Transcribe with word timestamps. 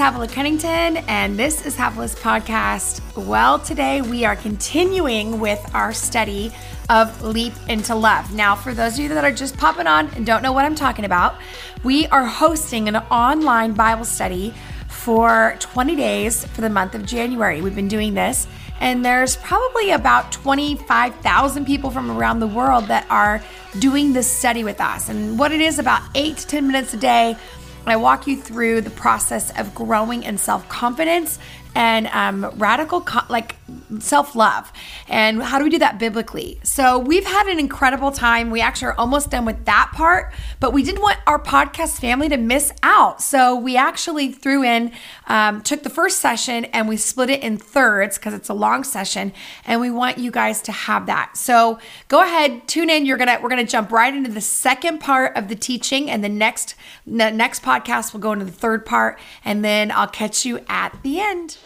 Havilah 0.00 0.28
Cunnington, 0.28 0.96
and 1.08 1.38
this 1.38 1.66
is 1.66 1.76
Havilah's 1.76 2.14
podcast. 2.14 3.02
Well, 3.22 3.58
today 3.58 4.00
we 4.00 4.24
are 4.24 4.34
continuing 4.34 5.40
with 5.40 5.60
our 5.74 5.92
study 5.92 6.54
of 6.88 7.22
Leap 7.22 7.52
into 7.68 7.94
Love. 7.94 8.32
Now, 8.32 8.54
for 8.54 8.72
those 8.72 8.94
of 8.94 9.00
you 9.00 9.08
that 9.10 9.24
are 9.24 9.32
just 9.32 9.58
popping 9.58 9.86
on 9.86 10.08
and 10.14 10.24
don't 10.24 10.42
know 10.42 10.52
what 10.52 10.64
I'm 10.64 10.74
talking 10.74 11.04
about, 11.04 11.36
we 11.84 12.06
are 12.06 12.24
hosting 12.24 12.88
an 12.88 12.96
online 12.96 13.74
Bible 13.74 14.06
study 14.06 14.54
for 14.88 15.56
20 15.60 15.96
days 15.96 16.46
for 16.46 16.62
the 16.62 16.70
month 16.70 16.94
of 16.94 17.04
January. 17.04 17.60
We've 17.60 17.76
been 17.76 17.86
doing 17.86 18.14
this, 18.14 18.46
and 18.80 19.04
there's 19.04 19.36
probably 19.36 19.90
about 19.90 20.32
25,000 20.32 21.66
people 21.66 21.90
from 21.90 22.10
around 22.10 22.40
the 22.40 22.46
world 22.46 22.86
that 22.86 23.06
are 23.10 23.42
doing 23.78 24.14
this 24.14 24.30
study 24.30 24.64
with 24.64 24.80
us. 24.80 25.10
And 25.10 25.38
what 25.38 25.52
it 25.52 25.60
is 25.60 25.78
about 25.78 26.00
eight 26.14 26.38
to 26.38 26.46
10 26.46 26.66
minutes 26.66 26.94
a 26.94 26.96
day 26.96 27.36
I 27.86 27.96
walk 27.96 28.26
you 28.26 28.36
through 28.36 28.82
the 28.82 28.90
process 28.90 29.50
of 29.58 29.74
growing 29.74 30.22
in 30.22 30.38
self 30.38 30.68
confidence 30.68 31.38
and 31.74 32.06
um, 32.08 32.50
radical 32.56 33.00
co- 33.00 33.26
like 33.28 33.56
self 33.98 34.34
love. 34.34 34.72
And 35.08 35.42
how 35.42 35.58
do 35.58 35.64
we 35.64 35.70
do 35.70 35.78
that 35.78 35.98
biblically? 35.98 36.60
So 36.62 36.98
we've 36.98 37.24
had 37.24 37.46
an 37.46 37.58
incredible 37.58 38.10
time. 38.10 38.50
We 38.50 38.60
actually 38.60 38.88
are 38.88 38.94
almost 38.94 39.30
done 39.30 39.44
with 39.44 39.64
that 39.64 39.90
part, 39.94 40.32
but 40.60 40.72
we 40.72 40.82
didn't 40.82 41.02
want 41.02 41.18
our 41.26 41.40
podcast 41.40 42.00
family 42.00 42.28
to 42.28 42.36
miss 42.36 42.72
out. 42.82 43.22
So 43.22 43.56
we 43.56 43.76
actually 43.76 44.32
threw 44.32 44.62
in, 44.62 44.92
um, 45.26 45.62
took 45.62 45.82
the 45.82 45.90
first 45.90 46.20
session 46.20 46.66
and 46.66 46.88
we 46.88 46.96
split 46.96 47.30
it 47.30 47.42
in 47.42 47.56
thirds 47.56 48.18
because 48.18 48.34
it's 48.34 48.48
a 48.48 48.54
long 48.54 48.84
session, 48.84 49.32
and 49.64 49.80
we 49.80 49.90
want 49.90 50.18
you 50.18 50.30
guys 50.30 50.62
to 50.62 50.72
have 50.72 51.06
that. 51.06 51.36
So 51.36 51.78
go 52.08 52.22
ahead, 52.22 52.66
tune 52.68 52.90
in. 52.90 53.06
You're 53.06 53.16
gonna 53.16 53.38
we're 53.42 53.48
gonna 53.48 53.64
jump 53.64 53.92
right 53.92 54.14
into 54.14 54.30
the 54.30 54.40
second 54.40 54.98
part 54.98 55.36
of 55.36 55.48
the 55.48 55.56
teaching, 55.56 56.10
and 56.10 56.22
the 56.22 56.28
next 56.28 56.74
the 57.06 57.30
next 57.30 57.62
podcast 57.62 58.12
will 58.12 58.20
go 58.20 58.32
into 58.32 58.44
the 58.44 58.50
third 58.52 58.84
part, 58.84 59.18
and 59.44 59.64
then 59.64 59.90
I'll 59.90 60.08
catch 60.08 60.44
you 60.44 60.60
at 60.68 60.96
the 61.02 61.20
end. 61.20 61.58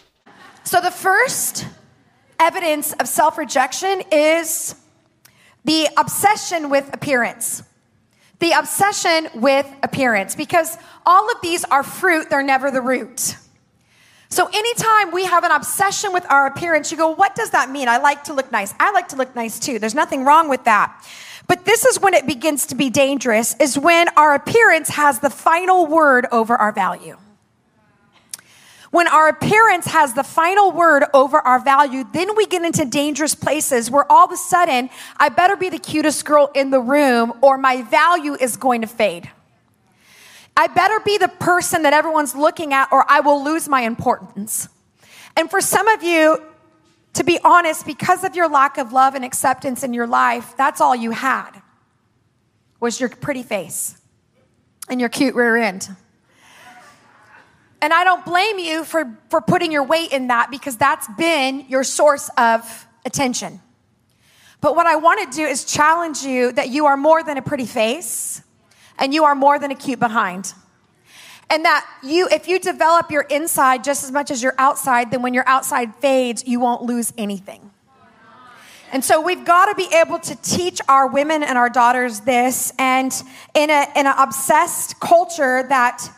So, 0.65 0.81
the 0.81 0.91
first 0.91 1.67
evidence 2.41 2.95
of 2.95 3.07
self 3.07 3.37
rejection 3.37 4.03
is 4.11 4.75
the 5.65 5.89
obsession 5.97 6.71
with 6.71 6.89
appearance. 6.93 7.63
The 8.39 8.53
obsession 8.53 9.29
with 9.35 9.71
appearance, 9.83 10.35
because 10.35 10.77
all 11.07 11.31
of 11.31 11.41
these 11.43 11.65
are 11.65 11.83
fruit, 11.83 12.31
they're 12.31 12.43
never 12.43 12.71
the 12.71 12.81
root. 12.81 13.37
So, 14.31 14.49
anytime 14.53 15.13
we 15.13 15.27
have 15.27 15.45
an 15.45 15.53
obsession 15.53 16.15
with 16.15 16.25
our 16.31 16.47
appearance, 16.47 16.91
you 16.91 16.97
go, 16.97 17.11
What 17.11 17.35
does 17.35 17.51
that 17.51 17.71
mean? 17.71 17.87
I 17.87 17.99
like 17.99 18.25
to 18.25 18.33
look 18.33 18.51
nice. 18.51 18.73
I 18.81 18.91
like 18.93 19.09
to 19.09 19.17
look 19.17 19.37
nice 19.37 19.59
too. 19.61 19.79
There's 19.79 19.95
nothing 19.95 20.25
wrong 20.25 20.49
with 20.49 20.65
that. 20.65 21.07
But 21.47 21.67
this 21.67 21.85
is 21.85 22.01
when 22.01 22.15
it 22.15 22.27
begins 22.27 22.67
to 22.69 22.75
be 22.75 22.89
dangerous, 22.89 23.55
is 23.61 23.79
when 23.79 24.09
our 24.17 24.35
appearance 24.35 24.89
has 24.89 25.21
the 25.21 25.29
final 25.29 25.87
word 25.87 26.27
over 26.33 26.57
our 26.57 26.73
value. 26.73 27.19
When 28.95 29.09
our 29.09 29.29
appearance 29.29 29.87
has 29.87 30.15
the 30.15 30.23
final 30.23 30.71
word 30.71 31.03
over 31.13 31.39
our 31.39 31.59
value, 31.59 32.05
then 32.13 32.37
we 32.37 32.47
get 32.47 32.63
into 32.63 32.85
dangerous 32.85 33.35
places 33.35 33.91
where 33.91 34.07
all 34.09 34.27
of 34.27 34.31
a 34.31 34.37
sudden, 34.37 34.89
I 35.17 35.31
better 35.31 35.57
be 35.57 35.69
the 35.69 35.81
cutest 35.81 36.25
girl 36.25 36.49
in 36.55 36.71
the 36.71 36.79
room 36.79 37.33
or 37.43 37.59
my 37.59 37.83
value 37.83 38.35
is 38.35 38.57
going 38.57 38.83
to 38.83 38.87
fade. 38.87 39.29
I 40.57 40.69
better 40.69 41.01
be 41.01 41.19
the 41.19 41.27
person 41.27 41.83
that 41.83 41.93
everyone's 41.93 42.37
looking 42.37 42.73
at 42.73 42.87
or 42.93 43.05
I 43.11 43.19
will 43.19 43.43
lose 43.43 43.69
my 43.69 43.81
importance. 43.81 44.69
And 45.37 45.51
for 45.51 45.61
some 45.61 45.89
of 45.89 46.05
you, 46.05 46.41
to 47.15 47.25
be 47.25 47.41
honest, 47.43 47.87
because 47.87 48.23
of 48.23 48.37
your 48.37 48.49
lack 48.49 48.79
of 48.79 48.93
love 48.93 49.17
and 49.17 49.25
acceptance 49.25 49.83
in 49.83 49.93
your 49.93 50.07
life, 50.07 50.55
that's 50.57 50.81
all 50.81 50.95
you 50.95 51.11
had 51.11 51.51
was 52.79 53.01
your 53.01 53.09
pretty 53.09 53.43
face 53.43 53.99
and 54.89 55.01
your 55.01 55.09
cute 55.09 55.35
rear 55.35 55.57
end. 55.57 55.89
And 57.85 57.93
I 57.93 58.03
don't 58.03 58.25
blame 58.25 58.59
you 58.59 58.83
for, 58.83 59.15
for 59.29 59.43
putting 59.43 59.71
your 59.71 59.83
weight 59.83 60.11
in 60.11 60.29
that 60.29 60.51
because 60.51 60.75
that's 60.79 61.07
been 61.19 61.67
your 61.69 61.85
source 61.85 62.31
of 62.39 62.87
attention. 63.05 63.61
But 64.63 64.75
what 64.75 64.87
I 64.87 64.97
want 64.97 65.31
to 65.31 65.37
do 65.37 65.45
is 65.45 65.67
challenge 65.67 66.23
you 66.23 66.51
that 66.53 66.71
you 66.71 66.87
are 66.87 66.97
more 66.97 67.23
than 67.23 67.37
a 67.37 67.43
pretty 67.43 67.67
face 67.67 68.41
and 68.99 69.13
you 69.13 69.25
are 69.25 69.35
more 69.35 69.59
than 69.59 69.71
a 69.71 69.75
cute 69.75 70.01
behind. 70.01 70.55
And 71.51 71.67
that 71.67 71.87
you, 72.03 72.27
if 72.33 72.49
you 72.49 72.59
develop 72.59 73.11
your 73.11 73.21
inside 73.21 73.85
just 73.85 74.03
as 74.03 74.11
much 74.11 74.31
as 74.31 74.43
your 74.43 74.55
outside, 74.57 75.11
then 75.11 75.21
when 75.21 75.35
your 75.35 75.47
outside 75.47 75.95
fades, 75.97 76.47
you 76.47 76.61
won't 76.61 76.85
lose 76.85 77.13
anything. 77.19 77.71
And 78.93 79.05
so 79.05 79.21
we've 79.21 79.45
got 79.45 79.67
to 79.67 79.75
be 79.75 79.95
able 79.95 80.21
to 80.21 80.37
teach 80.37 80.81
our 80.89 81.07
women 81.07 81.43
and 81.43 81.59
our 81.59 81.69
daughters 81.69 82.21
this. 82.21 82.73
And 82.79 83.13
in, 83.53 83.69
a, 83.69 83.87
in 83.95 84.07
an 84.07 84.15
obsessed 84.17 85.01
culture 85.01 85.67
that 85.69 86.09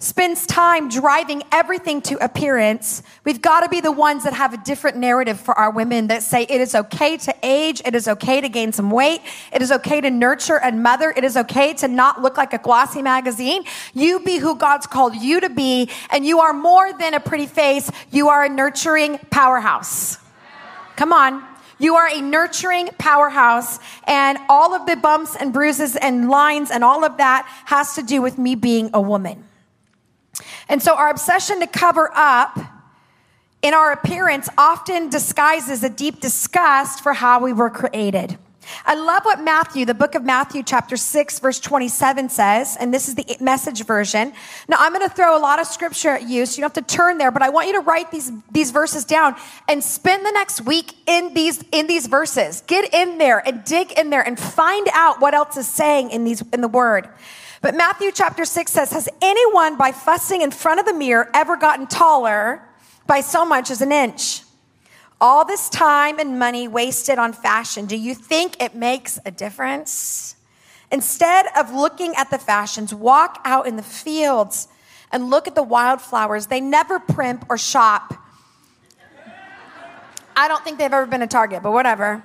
spends 0.00 0.46
time 0.46 0.88
driving 0.88 1.42
everything 1.50 2.00
to 2.00 2.14
appearance, 2.24 3.02
we've 3.24 3.42
got 3.42 3.62
to 3.62 3.68
be 3.68 3.80
the 3.80 3.90
ones 3.90 4.22
that 4.22 4.32
have 4.32 4.52
a 4.52 4.56
different 4.58 4.96
narrative 4.96 5.40
for 5.40 5.58
our 5.58 5.72
women 5.72 6.06
that 6.06 6.22
say 6.22 6.42
it 6.42 6.60
is 6.60 6.74
okay 6.76 7.16
to 7.16 7.34
age, 7.42 7.82
it 7.84 7.96
is 7.96 8.06
okay 8.06 8.40
to 8.40 8.48
gain 8.48 8.70
some 8.70 8.92
weight, 8.92 9.20
it 9.52 9.60
is 9.60 9.72
okay 9.72 10.00
to 10.00 10.08
nurture 10.08 10.60
and 10.60 10.84
mother, 10.84 11.12
it 11.16 11.24
is 11.24 11.36
okay 11.36 11.74
to 11.74 11.88
not 11.88 12.22
look 12.22 12.36
like 12.36 12.52
a 12.52 12.58
glossy 12.58 13.02
magazine. 13.02 13.64
You 13.92 14.20
be 14.20 14.38
who 14.38 14.54
God's 14.54 14.86
called 14.86 15.16
you 15.16 15.40
to 15.40 15.50
be, 15.50 15.90
and 16.10 16.24
you 16.24 16.38
are 16.38 16.52
more 16.52 16.92
than 16.92 17.14
a 17.14 17.20
pretty 17.20 17.46
face, 17.46 17.90
you 18.12 18.28
are 18.28 18.44
a 18.44 18.48
nurturing 18.48 19.18
powerhouse. 19.30 20.18
Come 20.94 21.12
on. 21.12 21.44
You 21.80 21.94
are 21.94 22.08
a 22.08 22.20
nurturing 22.20 22.88
powerhouse, 22.98 23.78
and 24.04 24.36
all 24.48 24.74
of 24.74 24.86
the 24.86 24.96
bumps 24.96 25.36
and 25.36 25.52
bruises 25.52 25.94
and 25.94 26.28
lines 26.28 26.72
and 26.72 26.82
all 26.82 27.04
of 27.04 27.18
that 27.18 27.46
has 27.66 27.94
to 27.94 28.02
do 28.02 28.20
with 28.20 28.36
me 28.36 28.56
being 28.56 28.90
a 28.92 29.00
woman. 29.00 29.47
And 30.68 30.82
so 30.82 30.94
our 30.94 31.10
obsession 31.10 31.60
to 31.60 31.66
cover 31.66 32.10
up 32.14 32.58
in 33.62 33.74
our 33.74 33.92
appearance 33.92 34.48
often 34.56 35.08
disguises 35.08 35.82
a 35.82 35.88
deep 35.88 36.20
disgust 36.20 37.02
for 37.02 37.12
how 37.12 37.40
we 37.40 37.52
were 37.52 37.70
created. 37.70 38.38
I 38.84 38.94
love 38.94 39.24
what 39.24 39.40
Matthew, 39.40 39.84
the 39.84 39.94
book 39.94 40.14
of 40.14 40.24
Matthew, 40.24 40.62
chapter 40.62 40.96
6, 40.96 41.38
verse 41.38 41.60
27 41.60 42.28
says, 42.28 42.76
and 42.78 42.92
this 42.92 43.08
is 43.08 43.14
the 43.14 43.36
message 43.40 43.84
version. 43.84 44.32
Now, 44.68 44.76
I'm 44.78 44.92
going 44.92 45.08
to 45.08 45.14
throw 45.14 45.36
a 45.36 45.40
lot 45.40 45.60
of 45.60 45.66
scripture 45.66 46.10
at 46.10 46.28
you, 46.28 46.46
so 46.46 46.58
you 46.58 46.62
don't 46.62 46.76
have 46.76 46.86
to 46.86 46.94
turn 46.94 47.18
there, 47.18 47.30
but 47.30 47.42
I 47.42 47.48
want 47.48 47.68
you 47.68 47.74
to 47.74 47.80
write 47.80 48.10
these, 48.10 48.30
these 48.50 48.70
verses 48.70 49.04
down 49.04 49.36
and 49.68 49.82
spend 49.82 50.24
the 50.24 50.32
next 50.32 50.62
week 50.62 50.94
in 51.06 51.34
these, 51.34 51.62
in 51.72 51.86
these 51.86 52.06
verses. 52.06 52.62
Get 52.66 52.92
in 52.92 53.18
there 53.18 53.46
and 53.46 53.64
dig 53.64 53.92
in 53.98 54.10
there 54.10 54.22
and 54.22 54.38
find 54.38 54.86
out 54.92 55.20
what 55.20 55.34
else 55.34 55.56
is 55.56 55.66
saying 55.66 56.10
in, 56.10 56.24
these, 56.24 56.42
in 56.52 56.60
the 56.60 56.68
word. 56.68 57.08
But 57.60 57.74
Matthew 57.74 58.12
chapter 58.12 58.44
6 58.44 58.70
says, 58.70 58.92
Has 58.92 59.08
anyone 59.20 59.76
by 59.76 59.92
fussing 59.92 60.42
in 60.42 60.50
front 60.50 60.80
of 60.80 60.86
the 60.86 60.94
mirror 60.94 61.28
ever 61.34 61.56
gotten 61.56 61.86
taller 61.86 62.62
by 63.06 63.20
so 63.20 63.44
much 63.44 63.70
as 63.70 63.80
an 63.80 63.90
inch? 63.90 64.42
All 65.20 65.44
this 65.44 65.68
time 65.68 66.20
and 66.20 66.38
money 66.38 66.68
wasted 66.68 67.18
on 67.18 67.32
fashion, 67.32 67.86
do 67.86 67.96
you 67.96 68.14
think 68.14 68.62
it 68.62 68.76
makes 68.76 69.18
a 69.24 69.32
difference? 69.32 70.36
Instead 70.92 71.46
of 71.56 71.72
looking 71.72 72.14
at 72.16 72.30
the 72.30 72.38
fashions, 72.38 72.94
walk 72.94 73.40
out 73.44 73.66
in 73.66 73.76
the 73.76 73.82
fields 73.82 74.68
and 75.10 75.28
look 75.28 75.48
at 75.48 75.54
the 75.56 75.62
wildflowers. 75.62 76.46
They 76.46 76.60
never 76.60 77.00
primp 77.00 77.44
or 77.48 77.58
shop. 77.58 78.14
I 80.36 80.46
don't 80.46 80.62
think 80.62 80.78
they've 80.78 80.92
ever 80.92 81.06
been 81.06 81.22
a 81.22 81.26
Target, 81.26 81.64
but 81.64 81.72
whatever. 81.72 82.22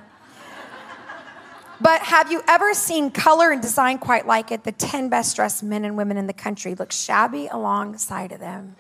But 1.84 2.02
have 2.04 2.32
you 2.32 2.42
ever 2.48 2.74
seen 2.74 3.12
color 3.12 3.52
and 3.52 3.62
design 3.62 3.98
quite 3.98 4.26
like 4.26 4.54
it? 4.54 4.64
The 4.64 4.72
10 4.72 5.10
best 5.10 5.36
dressed 5.36 5.64
men 5.64 5.84
and 5.84 5.98
women 5.98 6.16
in 6.16 6.28
the 6.28 6.34
country 6.34 6.76
look 6.76 6.94
shabby 6.94 7.48
alongside 7.48 8.32
of 8.32 8.40
them. 8.40 8.78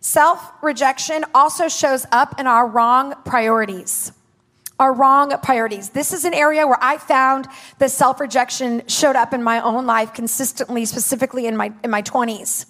Self 0.00 0.50
rejection 0.62 1.26
also 1.34 1.68
shows 1.68 2.06
up 2.10 2.40
in 2.40 2.46
our 2.46 2.66
wrong 2.66 3.14
priorities. 3.26 4.12
Our 4.78 4.94
wrong 4.94 5.36
priorities. 5.42 5.90
This 5.90 6.14
is 6.14 6.24
an 6.24 6.32
area 6.32 6.66
where 6.66 6.82
I 6.82 6.96
found 6.96 7.48
that 7.78 7.90
self 7.90 8.18
rejection 8.18 8.82
showed 8.88 9.14
up 9.14 9.34
in 9.34 9.42
my 9.42 9.60
own 9.60 9.84
life 9.84 10.14
consistently, 10.14 10.86
specifically 10.86 11.46
in 11.46 11.54
my, 11.54 11.70
in 11.82 11.90
my 11.90 12.00
20s. 12.00 12.64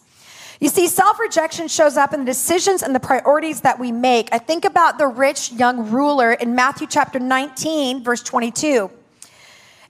You 0.60 0.68
see, 0.68 0.86
self 0.86 1.18
rejection 1.18 1.68
shows 1.68 1.96
up 1.96 2.12
in 2.12 2.20
the 2.20 2.26
decisions 2.26 2.82
and 2.82 2.94
the 2.94 3.00
priorities 3.00 3.60
that 3.62 3.78
we 3.78 3.92
make. 3.92 4.28
I 4.32 4.38
think 4.38 4.64
about 4.64 4.98
the 4.98 5.06
rich 5.06 5.52
young 5.52 5.90
ruler 5.90 6.32
in 6.32 6.54
Matthew 6.54 6.86
chapter 6.86 7.18
19, 7.18 8.02
verse 8.04 8.22
22. 8.22 8.90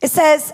It 0.01 0.11
says, 0.11 0.53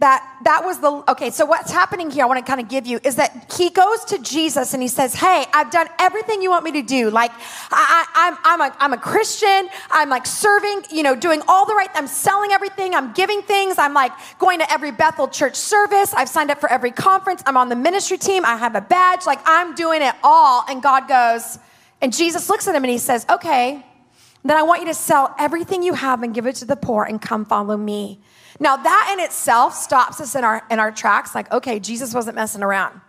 that 0.00 0.26
that 0.44 0.64
was 0.64 0.80
the 0.80 1.04
okay 1.08 1.30
so 1.30 1.44
what's 1.44 1.70
happening 1.70 2.10
here 2.10 2.24
i 2.24 2.26
want 2.26 2.38
to 2.38 2.50
kind 2.50 2.60
of 2.60 2.68
give 2.68 2.86
you 2.86 2.98
is 3.04 3.16
that 3.16 3.52
he 3.56 3.68
goes 3.68 4.02
to 4.06 4.18
jesus 4.18 4.72
and 4.72 4.82
he 4.82 4.88
says 4.88 5.14
hey 5.14 5.44
i've 5.52 5.70
done 5.70 5.86
everything 5.98 6.40
you 6.40 6.50
want 6.50 6.64
me 6.64 6.72
to 6.72 6.82
do. 6.82 7.10
Like 7.10 7.30
I, 7.70 8.06
am 8.14 8.38
I'm, 8.44 8.60
I'm, 8.60 8.72
a, 8.72 8.76
I'm 8.78 8.92
a 8.94 8.98
christian. 8.98 9.68
I'm 9.90 10.08
like 10.08 10.26
serving 10.26 10.84
you 10.90 11.02
know 11.02 11.14
doing 11.14 11.42
all 11.46 11.66
the 11.66 11.74
right 11.74 11.90
i'm 11.94 12.06
selling 12.06 12.50
everything. 12.50 12.94
I'm 12.94 13.12
giving 13.12 13.42
things. 13.42 13.78
I'm 13.78 13.94
like 13.94 14.12
going 14.38 14.58
to 14.60 14.72
every 14.72 14.90
bethel 14.90 15.28
church 15.28 15.54
service. 15.54 16.14
I've 16.14 16.28
signed 16.28 16.50
up 16.50 16.60
for 16.60 16.70
every 16.70 16.90
conference. 16.90 17.42
I'm 17.46 17.56
on 17.56 17.68
the 17.68 17.76
ministry 17.76 18.16
team. 18.18 18.44
I 18.44 18.56
have 18.56 18.74
a 18.74 18.80
badge. 18.80 19.26
Like 19.26 19.40
i'm 19.44 19.74
doing 19.74 20.02
it 20.02 20.14
all. 20.22 20.64
And 20.68 20.82
god 20.82 21.08
goes 21.08 21.58
and 22.00 22.12
jesus 22.12 22.48
looks 22.48 22.66
at 22.66 22.74
him 22.74 22.84
and 22.84 22.90
he 22.90 22.98
says 22.98 23.26
okay 23.28 23.84
then 24.44 24.56
i 24.56 24.62
want 24.62 24.80
you 24.80 24.86
to 24.86 24.94
sell 24.94 25.34
everything 25.38 25.82
you 25.82 25.94
have 25.94 26.22
and 26.22 26.34
give 26.34 26.46
it 26.46 26.56
to 26.56 26.64
the 26.64 26.76
poor 26.76 27.04
and 27.04 27.20
come 27.20 27.44
follow 27.44 27.76
me 27.76 28.20
now, 28.60 28.76
that 28.76 29.14
in 29.14 29.24
itself 29.24 29.74
stops 29.74 30.20
us 30.20 30.34
in 30.34 30.44
our, 30.44 30.62
in 30.70 30.78
our 30.78 30.92
tracks, 30.92 31.34
like, 31.34 31.50
okay, 31.50 31.80
Jesus 31.80 32.12
wasn't 32.12 32.36
messing 32.36 32.62
around. 32.62 33.00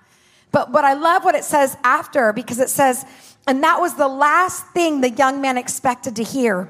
But, 0.54 0.72
but 0.72 0.86
I 0.86 0.94
love 0.94 1.26
what 1.26 1.36
it 1.36 1.44
says 1.44 1.78
after 1.84 2.32
because 2.32 2.60
it 2.60 2.70
says, 2.70 3.06
and 3.46 3.62
that 3.64 3.80
was 3.82 3.96
the 3.96 4.08
last 4.08 4.66
thing 4.68 5.02
the 5.02 5.10
young 5.10 5.42
man 5.42 5.58
expected 5.58 6.16
to 6.16 6.24
hear. 6.24 6.70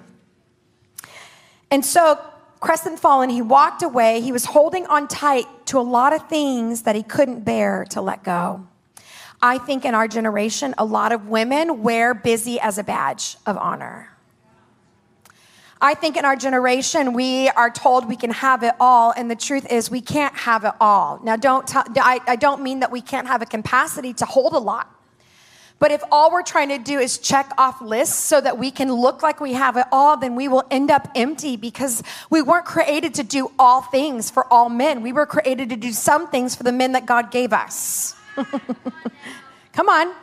And 1.70 1.86
so, 1.86 2.20
crestfallen, 2.60 3.30
he 3.30 3.42
walked 3.42 3.84
away. 3.84 4.22
He 4.22 4.32
was 4.32 4.46
holding 4.46 4.88
on 4.88 5.08
tight 5.08 5.46
to 5.68 5.80
a 5.80 5.82
lot 5.82 6.12
of 6.14 6.28
things 6.28 6.82
that 6.84 6.96
he 6.96 7.04
couldn't 7.04 7.46
bear 7.46 7.86
to 7.92 8.02
let 8.02 8.24
go. 8.24 8.68
I 9.44 9.60
think 9.60 9.86
in 9.86 9.96
our 9.96 10.08
generation, 10.08 10.74
a 10.78 10.86
lot 10.86 11.12
of 11.12 11.28
women 11.28 11.84
wear 11.84 12.14
busy 12.14 12.60
as 12.60 12.78
a 12.78 12.84
badge 12.84 13.38
of 13.46 13.58
honor. 13.58 14.11
I 15.84 15.96
think 15.96 16.16
in 16.16 16.26
our 16.26 16.36
generation, 16.36 17.14
we 17.14 17.50
are 17.50 17.72
told 17.72 18.08
we 18.08 18.16
can 18.16 18.30
have 18.30 18.62
it 18.62 18.76
all, 18.80 19.12
and 19.18 19.32
the 19.32 19.36
truth 19.36 19.66
is 19.72 19.90
we 19.90 20.02
can't 20.02 20.36
have 20.36 20.64
it 20.64 20.74
all. 20.80 21.20
Now, 21.24 21.36
don't 21.36 21.68
t- 21.68 21.80
I, 21.96 22.20
I 22.28 22.36
don't 22.36 22.62
mean 22.62 22.82
that 22.82 22.92
we 22.92 23.02
can't 23.02 23.28
have 23.28 23.42
a 23.42 23.48
capacity 23.48 24.14
to 24.14 24.26
hold 24.26 24.54
a 24.54 24.60
lot. 24.60 24.96
But 25.80 25.92
if 25.92 26.04
all 26.12 26.32
we're 26.32 26.44
trying 26.44 26.70
to 26.70 26.78
do 26.78 27.00
is 27.00 27.18
check 27.18 27.52
off 27.58 27.82
lists 27.82 28.16
so 28.16 28.40
that 28.40 28.60
we 28.60 28.70
can 28.70 28.94
look 28.94 29.24
like 29.24 29.42
we 29.42 29.54
have 29.54 29.76
it 29.78 29.86
all, 29.92 30.16
then 30.16 30.36
we 30.36 30.48
will 30.48 30.64
end 30.70 30.92
up 30.92 31.08
empty 31.16 31.58
because 31.58 32.04
we 32.30 32.44
weren't 32.44 32.66
created 32.66 33.16
to 33.16 33.24
do 33.24 33.52
all 33.58 33.82
things 33.82 34.30
for 34.30 34.46
all 34.54 34.70
men. 34.70 35.02
We 35.02 35.12
were 35.12 35.26
created 35.26 35.70
to 35.70 35.76
do 35.76 35.92
some 35.92 36.30
things 36.30 36.54
for 36.54 36.62
the 36.62 36.72
men 36.72 36.92
that 36.92 37.08
God 37.08 37.32
gave 37.32 37.52
us. 37.52 38.14
Come 39.74 39.90
on. 39.90 40.14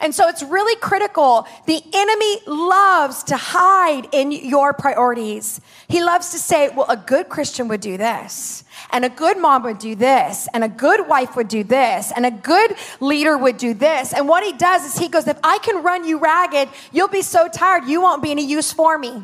And 0.00 0.14
so 0.14 0.28
it's 0.28 0.44
really 0.44 0.76
critical. 0.76 1.46
The 1.66 1.82
enemy 1.92 2.38
loves 2.46 3.24
to 3.24 3.36
hide 3.36 4.08
in 4.12 4.30
your 4.30 4.72
priorities. 4.72 5.60
He 5.88 6.04
loves 6.04 6.30
to 6.30 6.38
say, 6.38 6.68
well, 6.68 6.86
a 6.88 6.96
good 6.96 7.28
Christian 7.28 7.66
would 7.68 7.80
do 7.80 7.96
this, 7.96 8.62
and 8.90 9.04
a 9.04 9.08
good 9.08 9.38
mom 9.38 9.64
would 9.64 9.78
do 9.78 9.96
this, 9.96 10.48
and 10.54 10.62
a 10.62 10.68
good 10.68 11.08
wife 11.08 11.34
would 11.34 11.48
do 11.48 11.64
this, 11.64 12.12
and 12.14 12.24
a 12.24 12.30
good 12.30 12.76
leader 13.00 13.36
would 13.36 13.56
do 13.56 13.74
this. 13.74 14.12
And 14.12 14.28
what 14.28 14.44
he 14.44 14.52
does 14.52 14.84
is 14.84 14.96
he 14.98 15.08
goes, 15.08 15.26
if 15.26 15.38
I 15.42 15.58
can 15.58 15.82
run 15.82 16.06
you 16.06 16.18
ragged, 16.18 16.68
you'll 16.92 17.08
be 17.08 17.22
so 17.22 17.48
tired, 17.48 17.84
you 17.86 18.00
won't 18.00 18.22
be 18.22 18.30
any 18.30 18.44
use 18.44 18.72
for 18.72 18.98
me. 18.98 19.22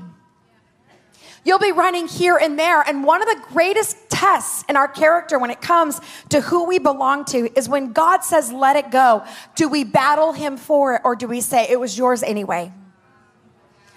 You'll 1.44 1.58
be 1.58 1.72
running 1.72 2.08
here 2.08 2.36
and 2.36 2.58
there. 2.58 2.80
And 2.80 3.04
one 3.04 3.22
of 3.22 3.28
the 3.28 3.42
greatest 3.52 3.96
tests 4.08 4.64
in 4.68 4.76
our 4.76 4.88
character 4.88 5.38
when 5.38 5.50
it 5.50 5.60
comes 5.60 6.00
to 6.30 6.40
who 6.40 6.64
we 6.64 6.78
belong 6.78 7.26
to 7.26 7.50
is 7.56 7.68
when 7.68 7.92
God 7.92 8.24
says, 8.24 8.50
let 8.50 8.76
it 8.76 8.90
go. 8.90 9.24
Do 9.54 9.68
we 9.68 9.84
battle 9.84 10.32
him 10.32 10.56
for 10.56 10.94
it 10.94 11.02
or 11.04 11.14
do 11.14 11.28
we 11.28 11.40
say, 11.42 11.66
it 11.68 11.78
was 11.78 11.98
yours 11.98 12.22
anyway? 12.22 12.72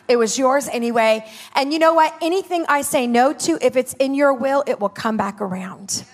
It 0.08 0.18
was 0.18 0.38
yours 0.38 0.68
anyway. 0.70 1.26
And 1.56 1.72
you 1.72 1.80
know 1.80 1.94
what? 1.94 2.14
Anything 2.22 2.66
I 2.68 2.82
say 2.82 3.08
no 3.08 3.34
to, 3.34 3.58
if 3.62 3.76
it's 3.76 3.94
in 3.94 4.14
your 4.14 4.34
will, 4.34 4.64
it 4.68 4.80
will 4.80 4.90
come 4.90 5.18
back 5.18 5.42
around. 5.42 6.06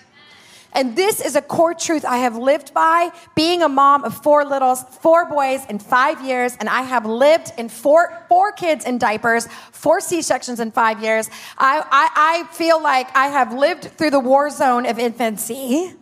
And 0.74 0.96
this 0.96 1.20
is 1.20 1.36
a 1.36 1.42
core 1.42 1.72
truth 1.72 2.04
I 2.04 2.18
have 2.18 2.36
lived 2.36 2.74
by 2.74 3.10
being 3.36 3.62
a 3.62 3.68
mom 3.68 4.02
of 4.02 4.22
four 4.22 4.44
littles, 4.44 4.82
four 5.00 5.24
boys 5.24 5.64
in 5.66 5.78
five 5.78 6.20
years, 6.24 6.56
and 6.58 6.68
I 6.68 6.82
have 6.82 7.06
lived 7.06 7.52
in 7.56 7.68
four, 7.68 8.24
four 8.28 8.50
kids 8.50 8.84
in 8.84 8.98
diapers, 8.98 9.46
four 9.70 10.00
C 10.00 10.20
sections 10.20 10.58
in 10.58 10.72
five 10.72 11.00
years. 11.00 11.30
I, 11.56 11.78
I, 11.78 12.44
I 12.50 12.54
feel 12.54 12.82
like 12.82 13.08
I 13.16 13.28
have 13.28 13.52
lived 13.52 13.84
through 13.84 14.10
the 14.10 14.20
war 14.20 14.50
zone 14.50 14.84
of 14.86 14.98
infancy. 14.98 15.94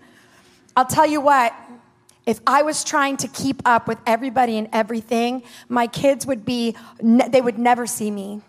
I'll 0.75 0.87
tell 0.87 1.07
you 1.07 1.21
what, 1.21 1.55
if 2.25 2.41
I 2.47 2.63
was 2.63 2.83
trying 2.83 3.19
to 3.19 3.29
keep 3.29 3.61
up 3.67 3.87
with 3.87 3.99
everybody 4.07 4.57
and 4.57 4.69
everything, 4.73 5.43
my 5.69 5.87
kids 5.87 6.25
would 6.25 6.45
be, 6.47 6.77
they 7.03 7.41
would 7.41 7.59
never 7.59 7.87
see 7.87 8.11
me 8.11 8.41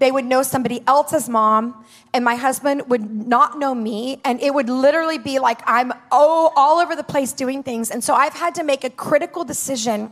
they 0.00 0.10
would 0.10 0.24
know 0.24 0.42
somebody 0.42 0.82
else's 0.86 1.28
mom, 1.28 1.84
and 2.12 2.24
my 2.24 2.34
husband 2.34 2.88
would 2.88 3.28
not 3.28 3.58
know 3.58 3.74
me. 3.74 4.20
And 4.24 4.40
it 4.40 4.52
would 4.52 4.68
literally 4.68 5.18
be 5.18 5.38
like 5.38 5.60
I'm 5.66 5.92
oh, 6.10 6.52
all 6.56 6.80
over 6.80 6.96
the 6.96 7.04
place 7.04 7.32
doing 7.32 7.62
things. 7.62 7.90
And 7.90 8.02
so 8.02 8.14
I've 8.14 8.32
had 8.32 8.54
to 8.56 8.64
make 8.64 8.82
a 8.82 8.90
critical 8.90 9.44
decision 9.44 10.10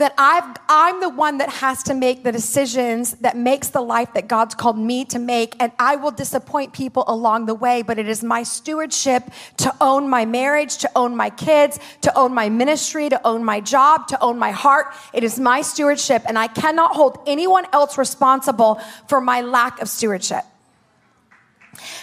that 0.00 0.14
I've, 0.16 0.56
I'm 0.66 1.00
the 1.00 1.10
one 1.10 1.38
that 1.38 1.50
has 1.50 1.82
to 1.84 1.94
make 1.94 2.24
the 2.24 2.32
decisions 2.32 3.12
that 3.16 3.36
makes 3.36 3.68
the 3.68 3.82
life 3.82 4.14
that 4.14 4.28
God's 4.28 4.54
called 4.54 4.78
me 4.78 5.04
to 5.06 5.18
make. 5.18 5.54
And 5.60 5.72
I 5.78 5.96
will 5.96 6.10
disappoint 6.10 6.72
people 6.72 7.04
along 7.06 7.44
the 7.44 7.54
way, 7.54 7.82
but 7.82 7.98
it 7.98 8.08
is 8.08 8.24
my 8.24 8.42
stewardship 8.42 9.30
to 9.58 9.74
own 9.78 10.08
my 10.08 10.24
marriage, 10.24 10.78
to 10.78 10.90
own 10.96 11.14
my 11.16 11.28
kids, 11.28 11.78
to 12.00 12.18
own 12.18 12.32
my 12.32 12.48
ministry, 12.48 13.10
to 13.10 13.26
own 13.26 13.44
my 13.44 13.60
job, 13.60 14.08
to 14.08 14.20
own 14.22 14.38
my 14.38 14.52
heart. 14.52 14.86
It 15.12 15.22
is 15.22 15.38
my 15.38 15.60
stewardship, 15.60 16.22
and 16.26 16.38
I 16.38 16.46
cannot 16.48 16.96
hold 16.96 17.18
anyone 17.26 17.66
else 17.72 17.98
responsible 17.98 18.80
for 19.06 19.20
my 19.20 19.42
lack 19.42 19.82
of 19.82 19.88
stewardship. 19.90 20.44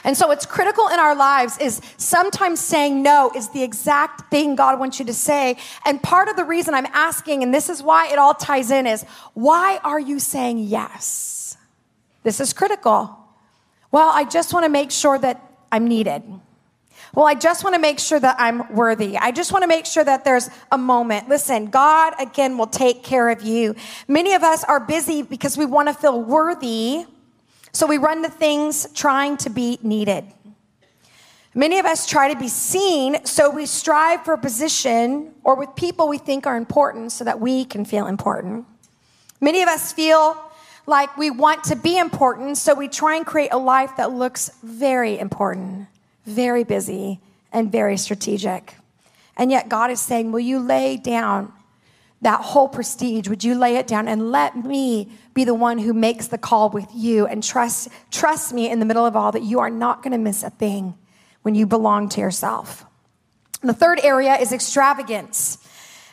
And 0.04 0.16
so 0.16 0.32
it's 0.32 0.46
critical 0.46 0.88
in 0.88 1.00
our 1.00 1.16
lives 1.16 1.58
is 1.58 1.82
sometimes 1.98 2.60
saying 2.60 3.04
no 3.04 3.32
is 3.36 3.50
the 3.50 3.64
exact 3.64 4.32
thing 4.32 4.56
God 4.56 4.80
wants 4.80 5.00
you 5.00 5.06
to 5.06 5.14
say. 5.14 5.58
And 5.86 6.02
part 6.02 6.30
of 6.30 6.36
the 6.36 6.44
reason 6.44 6.74
I'm 6.74 6.88
asking, 6.88 7.44
and 7.44 7.54
this 7.54 7.70
is 7.70 7.84
why 7.84 8.08
it 8.08 8.18
all 8.18 8.34
ties 8.34 8.72
in, 8.72 8.88
is 8.88 9.04
why 9.34 9.80
are 9.84 10.00
you 10.00 10.20
saying 10.20 10.60
yes? 10.60 11.58
This 12.24 12.40
is 12.40 12.54
critical. 12.54 13.18
Well, 13.92 14.10
I 14.10 14.24
just 14.24 14.54
want 14.54 14.66
to 14.66 14.70
make 14.70 14.92
sure 14.92 15.18
that 15.18 15.42
I'm 15.72 15.88
needed. 15.88 16.24
Well, 17.14 17.26
I 17.26 17.36
just 17.36 17.64
want 17.64 17.74
to 17.74 17.82
make 17.82 18.00
sure 18.00 18.20
that 18.20 18.36
I'm 18.38 18.76
worthy. 18.76 19.18
I 19.18 19.32
just 19.32 19.52
want 19.52 19.64
to 19.64 19.68
make 19.68 19.86
sure 19.86 20.04
that 20.04 20.24
there's 20.24 20.50
a 20.72 20.78
moment. 20.78 21.30
Listen, 21.30 21.68
God 21.68 22.14
again 22.20 22.58
will 22.58 22.68
take 22.68 23.04
care 23.04 23.30
of 23.30 23.42
you. 23.42 23.76
Many 24.08 24.34
of 24.34 24.44
us 24.44 24.64
are 24.64 24.80
busy 24.80 25.22
because 25.24 25.58
we 25.58 25.66
want 25.66 25.88
to 25.88 25.94
feel 25.94 26.22
worthy 26.22 27.06
so 27.72 27.86
we 27.86 27.98
run 27.98 28.24
to 28.24 28.30
things 28.30 28.88
trying 28.94 29.38
to 29.38 29.50
be 29.50 29.80
needed. 29.82 30.26
Many 31.54 31.80
of 31.80 31.86
us 31.86 32.06
try 32.06 32.32
to 32.32 32.40
be 32.40 32.50
seen, 32.50 33.26
so 33.26 33.50
we 33.50 33.66
strive 33.66 34.24
for 34.24 34.34
a 34.34 34.38
position 34.38 35.34
or 35.44 35.56
with 35.56 35.76
people 35.76 36.08
we 36.08 36.20
think 36.20 36.46
are 36.46 36.56
important 36.56 37.12
so 37.12 37.24
that 37.24 37.40
we 37.40 37.66
can 37.66 37.84
feel 37.84 38.06
important. 38.06 38.66
Many 39.42 39.64
of 39.64 39.68
us 39.68 39.92
feel 39.92 40.38
like 40.86 41.18
we 41.18 41.32
want 41.32 41.64
to 41.66 41.76
be 41.76 41.98
important, 41.98 42.58
so 42.58 42.74
we 42.74 42.88
try 42.88 43.16
and 43.16 43.26
create 43.26 43.52
a 43.52 43.58
life 43.58 43.98
that 43.98 44.12
looks 44.12 44.52
very 44.64 45.18
important, 45.18 45.88
very 46.26 46.64
busy, 46.64 47.20
and 47.52 47.72
very 47.72 47.98
strategic. 47.98 48.76
And 49.36 49.52
yet, 49.52 49.68
God 49.68 49.92
is 49.92 50.00
saying, 50.00 50.32
Will 50.32 50.40
you 50.40 50.60
lay 50.60 50.98
down 50.98 51.52
that 52.22 52.42
whole 52.42 52.68
prestige? 52.68 53.28
Would 53.28 53.44
you 53.44 53.56
lay 53.56 53.76
it 53.76 53.88
down 53.88 54.08
and 54.08 54.32
let 54.32 54.56
me 54.56 55.12
be 55.34 55.44
the 55.44 55.54
one 55.54 55.78
who 55.78 55.94
makes 55.94 56.28
the 56.28 56.38
call 56.38 56.70
with 56.70 56.88
you 56.94 57.28
and 57.28 57.44
trust, 57.44 57.90
trust 58.12 58.54
me 58.54 58.70
in 58.70 58.80
the 58.80 58.86
middle 58.86 59.06
of 59.06 59.16
all 59.16 59.32
that 59.32 59.44
you 59.44 59.60
are 59.60 59.70
not 59.70 60.02
going 60.02 60.12
to 60.12 60.18
miss 60.18 60.44
a 60.44 60.50
thing 60.50 60.96
when 61.44 61.56
you 61.56 61.66
belong 61.66 62.10
to 62.10 62.22
yourself. 62.22 62.86
The 63.62 63.74
third 63.74 64.00
area 64.04 64.36
is 64.36 64.52
extravagance. 64.52 65.58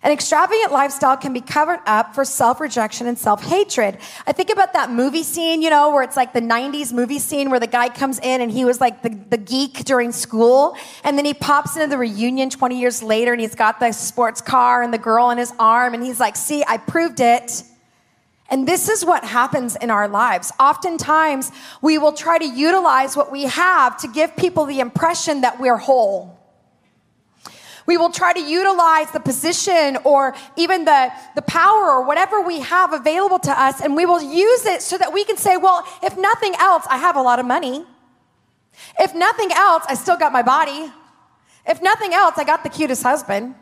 An 0.05 0.13
extravagant 0.13 0.71
lifestyle 0.71 1.17
can 1.17 1.33
be 1.33 1.41
covered 1.41 1.81
up 1.87 2.15
for 2.15 2.27
self 2.27 2.61
rejection 2.61 3.07
and 3.07 3.19
self 3.19 3.43
hatred. 3.43 3.97
I 4.27 4.33
think 4.33 4.51
about 4.51 4.75
that 4.75 4.91
movie 4.91 5.23
scene, 5.23 5.63
you 5.63 5.71
know, 5.71 5.93
where 5.93 6.03
it's 6.03 6.15
like 6.15 6.35
the 6.35 6.43
90s 6.43 6.93
movie 6.93 7.19
scene 7.19 7.49
where 7.49 7.59
the 7.59 7.67
guy 7.67 7.89
comes 7.89 8.19
in 8.19 8.43
and 8.43 8.51
he 8.51 8.67
was 8.67 8.83
like 8.83 9.01
the, 9.01 9.19
the 9.31 9.39
geek 9.39 9.85
during 9.87 10.13
school. 10.13 10.77
And 11.05 11.17
then 11.17 11.25
he 11.25 11.33
pops 11.33 11.77
into 11.77 11.87
the 11.87 11.97
reunion 11.97 12.51
20 12.51 12.79
years 12.79 13.03
later 13.03 13.33
and 13.33 13.41
he's 13.41 13.55
got 13.55 13.81
the 13.81 13.93
sports 13.93 14.43
car 14.43 14.83
and 14.83 14.93
the 14.93 14.99
girl 14.99 15.31
in 15.31 15.39
his 15.39 15.55
arm. 15.59 15.95
And 15.95 16.05
he's 16.05 16.21
like, 16.21 16.37
see, 16.37 16.63
I 16.69 16.77
proved 16.77 17.21
it. 17.21 17.63
And 18.51 18.69
this 18.69 18.91
is 18.91 19.07
what 19.07 19.25
happens 19.25 19.75
in 19.75 19.91
our 19.91 20.07
lives. 20.07 20.53
Oftentimes, 20.61 21.51
we 21.81 21.97
will 21.97 22.13
try 22.13 22.37
to 22.37 22.45
utilize 22.45 23.17
what 23.17 23.33
we 23.33 23.45
have 23.45 23.97
to 24.03 24.09
give 24.09 24.37
people 24.37 24.67
the 24.67 24.81
impression 24.81 25.41
that 25.41 25.59
we're 25.59 25.79
whole. 25.79 26.34
We 27.87 27.97
will 27.97 28.11
try 28.11 28.33
to 28.33 28.41
utilize 28.41 29.11
the 29.11 29.21
position 29.21 29.99
or 30.05 30.35
even 30.57 30.85
the, 30.85 31.13
the 31.35 31.43
power 31.43 31.91
or 31.91 32.05
whatever 32.05 32.41
we 32.41 32.61
have 32.61 32.93
available 32.93 33.39
to 33.41 33.61
us, 33.61 33.81
and 33.81 33.95
we 33.95 34.07
will 34.07 34.23
use 34.23 34.65
it 34.65 34.81
so 34.83 34.97
that 34.99 35.13
we 35.13 35.25
can 35.25 35.37
say, 35.37 35.57
well, 35.57 35.87
if 36.03 36.17
nothing 36.17 36.55
else, 36.59 36.87
I 36.89 36.97
have 36.97 37.17
a 37.17 37.23
lot 37.23 37.39
of 37.39 37.47
money. 37.47 37.85
If 38.99 39.15
nothing 39.15 39.51
else, 39.53 39.85
I 39.89 39.95
still 39.95 40.17
got 40.17 40.33
my 40.33 40.43
body. 40.43 40.91
If 41.67 41.83
nothing 41.83 42.13
else, 42.13 42.39
I 42.39 42.45
got 42.45 42.63
the 42.63 42.71
cutest 42.71 43.03
husband. 43.03 43.55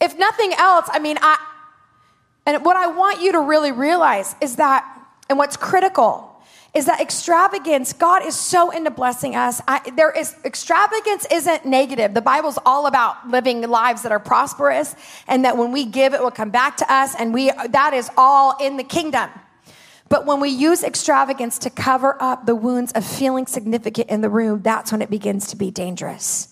If 0.00 0.18
nothing 0.18 0.52
else, 0.58 0.88
I 0.92 0.98
mean, 0.98 1.18
I, 1.20 1.38
and 2.46 2.64
what 2.64 2.76
I 2.76 2.88
want 2.88 3.22
you 3.22 3.32
to 3.32 3.40
really 3.40 3.72
realize 3.72 4.34
is 4.40 4.56
that, 4.56 4.84
and 5.28 5.38
what's 5.38 5.56
critical 5.56 6.33
is 6.74 6.86
that 6.86 7.00
extravagance, 7.00 7.92
God 7.92 8.26
is 8.26 8.34
so 8.34 8.70
into 8.70 8.90
blessing 8.90 9.36
us. 9.36 9.60
I, 9.68 9.80
there 9.96 10.10
is 10.10 10.34
extravagance 10.44 11.24
isn't 11.30 11.64
negative. 11.64 12.14
The 12.14 12.20
Bible's 12.20 12.58
all 12.66 12.86
about 12.86 13.28
living 13.28 13.62
lives 13.62 14.02
that 14.02 14.10
are 14.10 14.18
prosperous 14.18 14.96
and 15.28 15.44
that 15.44 15.56
when 15.56 15.70
we 15.70 15.84
give, 15.84 16.14
it 16.14 16.20
will 16.20 16.32
come 16.32 16.50
back 16.50 16.76
to 16.78 16.92
us. 16.92 17.14
And 17.14 17.32
we, 17.32 17.52
that 17.68 17.94
is 17.94 18.10
all 18.16 18.56
in 18.60 18.76
the 18.76 18.82
kingdom. 18.82 19.30
But 20.08 20.26
when 20.26 20.40
we 20.40 20.50
use 20.50 20.82
extravagance 20.82 21.58
to 21.60 21.70
cover 21.70 22.20
up 22.20 22.44
the 22.44 22.56
wounds 22.56 22.92
of 22.92 23.04
feeling 23.04 23.46
significant 23.46 24.10
in 24.10 24.20
the 24.20 24.28
room, 24.28 24.60
that's 24.62 24.90
when 24.90 25.00
it 25.00 25.10
begins 25.10 25.46
to 25.48 25.56
be 25.56 25.70
dangerous. 25.70 26.48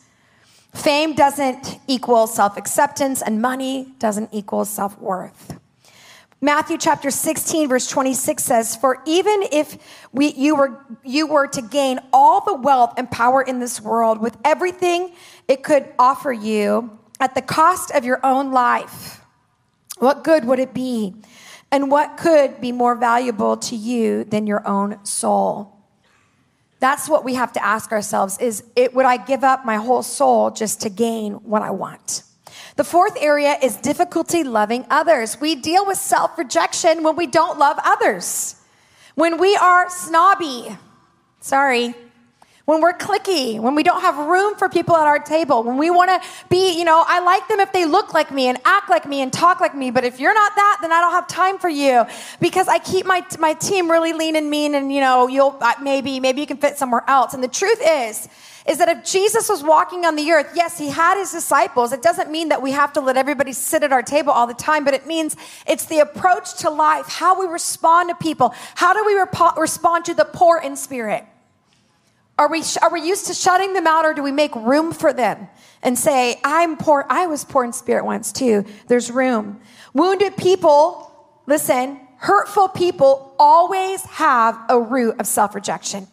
Fame 0.73 1.15
doesn't 1.15 1.79
equal 1.87 2.27
self 2.27 2.57
acceptance, 2.57 3.21
and 3.21 3.43
money 3.43 3.95
doesn't 3.99 4.31
equal 4.33 4.65
self 4.65 4.99
worth. 4.99 5.59
Matthew 6.45 6.77
chapter 6.77 7.13
16 7.13 7.69
verse 7.69 7.87
26 7.87 8.43
says, 8.43 8.75
"For 8.75 9.01
even 9.07 9.45
if 9.53 9.79
we, 10.13 10.33
you 10.33 10.57
were 10.57 10.85
you 11.05 11.29
were 11.29 11.47
to 11.47 11.63
gain 11.63 12.01
all 12.13 12.41
the 12.41 12.55
wealth 12.55 12.95
and 12.97 13.09
power 13.09 13.41
in 13.41 13.61
this 13.61 13.81
world 13.81 14.19
with 14.19 14.37
everything 14.45 15.13
it 15.47 15.63
could 15.63 15.95
offer 16.01 16.33
you, 16.33 16.99
at 17.21 17.37
the 17.37 17.43
cost 17.43 17.93
of 17.93 18.05
your 18.05 18.19
own 18.27 18.51
life, 18.51 19.21
what 20.01 20.25
good 20.25 20.45
would 20.45 20.59
it 20.59 20.75
be? 20.75 21.15
And 21.71 21.93
what 21.93 22.17
could 22.17 22.61
be 22.61 22.73
more 22.73 22.97
valuable 22.97 23.57
to 23.59 23.77
you 23.77 24.25
than 24.25 24.49
your 24.49 24.67
own 24.67 24.99
soul? 25.05 25.77
That's 26.81 27.09
what 27.09 27.25
we 27.25 27.35
have 27.35 27.53
to 27.53 27.65
ask 27.65 27.93
ourselves 27.93 28.37
is 28.39 28.65
it 28.75 28.93
would 28.93 29.07
I 29.07 29.17
give 29.17 29.45
up 29.45 29.65
my 29.65 29.77
whole 29.77 30.03
soul 30.03 30.51
just 30.51 30.81
to 30.81 30.91
gain 30.91 31.35
what 31.35 31.63
I 31.63 31.71
want? 31.71 32.25
The 32.77 32.85
fourth 32.85 33.17
area 33.21 33.57
is 33.63 33.77
difficulty 33.77 34.45
loving 34.45 34.87
others. 34.89 35.41
We 35.41 35.55
deal 35.57 35.87
with 35.87 35.99
self-rejection 35.99 37.03
when 37.03 37.17
we 37.17 37.27
don't 37.27 37.59
love 37.59 37.79
others. 37.85 38.57
When 39.15 39.39
we 39.39 39.55
are 39.57 39.91
snobby. 39.91 40.77
Sorry, 41.41 41.95
when 42.65 42.81
we're 42.81 42.93
cliquey, 42.93 43.59
when 43.59 43.75
we 43.75 43.83
don't 43.83 44.01
have 44.03 44.17
room 44.17 44.55
for 44.55 44.69
people 44.69 44.97
at 44.97 45.07
our 45.07 45.19
table, 45.19 45.65
when 45.65 45.77
we 45.77 45.91
want 45.91 46.11
to 46.11 46.29
be, 46.49 46.79
you 46.79 46.85
know, 46.85 47.03
I 47.05 47.19
like 47.21 47.49
them 47.49 47.59
if 47.59 47.73
they 47.73 47.85
look 47.85 48.15
like 48.15 48.31
me 48.31 48.47
and 48.47 48.57
act 48.65 48.89
like 48.89 49.05
me 49.05 49.21
and 49.21 49.33
talk 49.33 49.61
like 49.61 49.75
me, 49.75 49.91
but 49.91 50.05
if 50.05 50.21
you're 50.21 50.33
not 50.33 50.55
that, 50.55 50.79
then 50.81 50.93
I 50.93 51.01
don't 51.01 51.11
have 51.11 51.27
time 51.27 51.59
for 51.59 51.69
you 51.69 52.05
because 52.41 52.69
I 52.69 52.79
keep 52.79 53.05
my, 53.05 53.27
my 53.41 53.55
team 53.55 53.91
really 53.91 54.13
lean 54.13 54.37
and 54.37 54.49
mean 54.49 54.77
and, 54.77 54.93
you 54.93 55.01
know, 55.01 55.27
you'll 55.27 55.59
uh, 55.61 55.75
maybe, 55.83 56.21
maybe 56.21 56.41
you 56.41 56.47
can 56.47 56.57
fit 56.57 56.79
somewhere 56.79 57.03
else. 57.09 57.35
And 57.35 57.43
the 57.43 57.49
truth 57.49 57.81
is, 57.85 58.29
is 58.67 58.79
that 58.79 58.89
if 58.89 59.05
Jesus 59.05 59.49
was 59.49 59.63
walking 59.63 60.05
on 60.05 60.17
the 60.17 60.31
earth, 60.31 60.53
yes, 60.55 60.79
he 60.79 60.89
had 60.89 61.19
his 61.19 61.33
disciples. 61.33 61.93
It 61.93 62.03
doesn't 62.03 62.31
mean 62.31 62.51
that 62.51 62.63
we 62.63 62.73
have 62.73 62.93
to 62.93 63.01
let 63.01 63.17
everybody 63.17 63.53
sit 63.53 63.83
at 63.83 63.93
our 63.93 64.03
table 64.03 64.33
all 64.33 64.47
the 64.47 64.55
time, 64.55 64.85
but 64.85 64.95
it 64.95 65.07
means 65.07 65.37
it's 65.67 65.87
the 65.87 65.99
approach 65.99 66.55
to 66.59 66.71
life, 66.71 67.07
how 67.09 67.39
we 67.39 67.47
respond 67.47 68.11
to 68.11 68.15
people. 68.15 68.55
How 68.75 68.93
do 68.93 69.05
we 69.05 69.15
rep- 69.15 69.57
respond 69.57 70.05
to 70.07 70.15
the 70.15 70.25
poor 70.25 70.59
in 70.59 70.77
spirit? 70.77 71.25
Are 72.39 72.49
we, 72.49 72.63
are 72.81 72.93
we 72.93 73.03
used 73.03 73.27
to 73.27 73.35
shutting 73.35 73.73
them 73.73 73.87
out 73.87 74.05
or 74.05 74.15
do 74.15 74.23
we 74.23 74.33
make 74.33 74.55
room 74.55 74.93
for 74.93 75.13
them 75.13 75.49
and 75.83 75.99
say, 75.99 76.41
I'm 76.45 76.77
poor, 76.77 77.05
I 77.09 77.27
was 77.27 77.45
poor 77.45 77.65
in 77.65 77.73
spirit 77.73 78.05
once 78.05 78.33
too. 78.33 78.65
There's 78.87 79.11
room. 79.11 79.61
Wounded 79.93 80.37
people, 80.37 81.13
listen, 81.47 82.01
hurtful 82.19 82.69
people 82.69 83.35
always 83.39 84.03
have 84.05 84.59
a 84.69 84.81
root 84.81 85.17
of 85.19 85.27
self 85.27 85.55
rejection. 85.55 86.07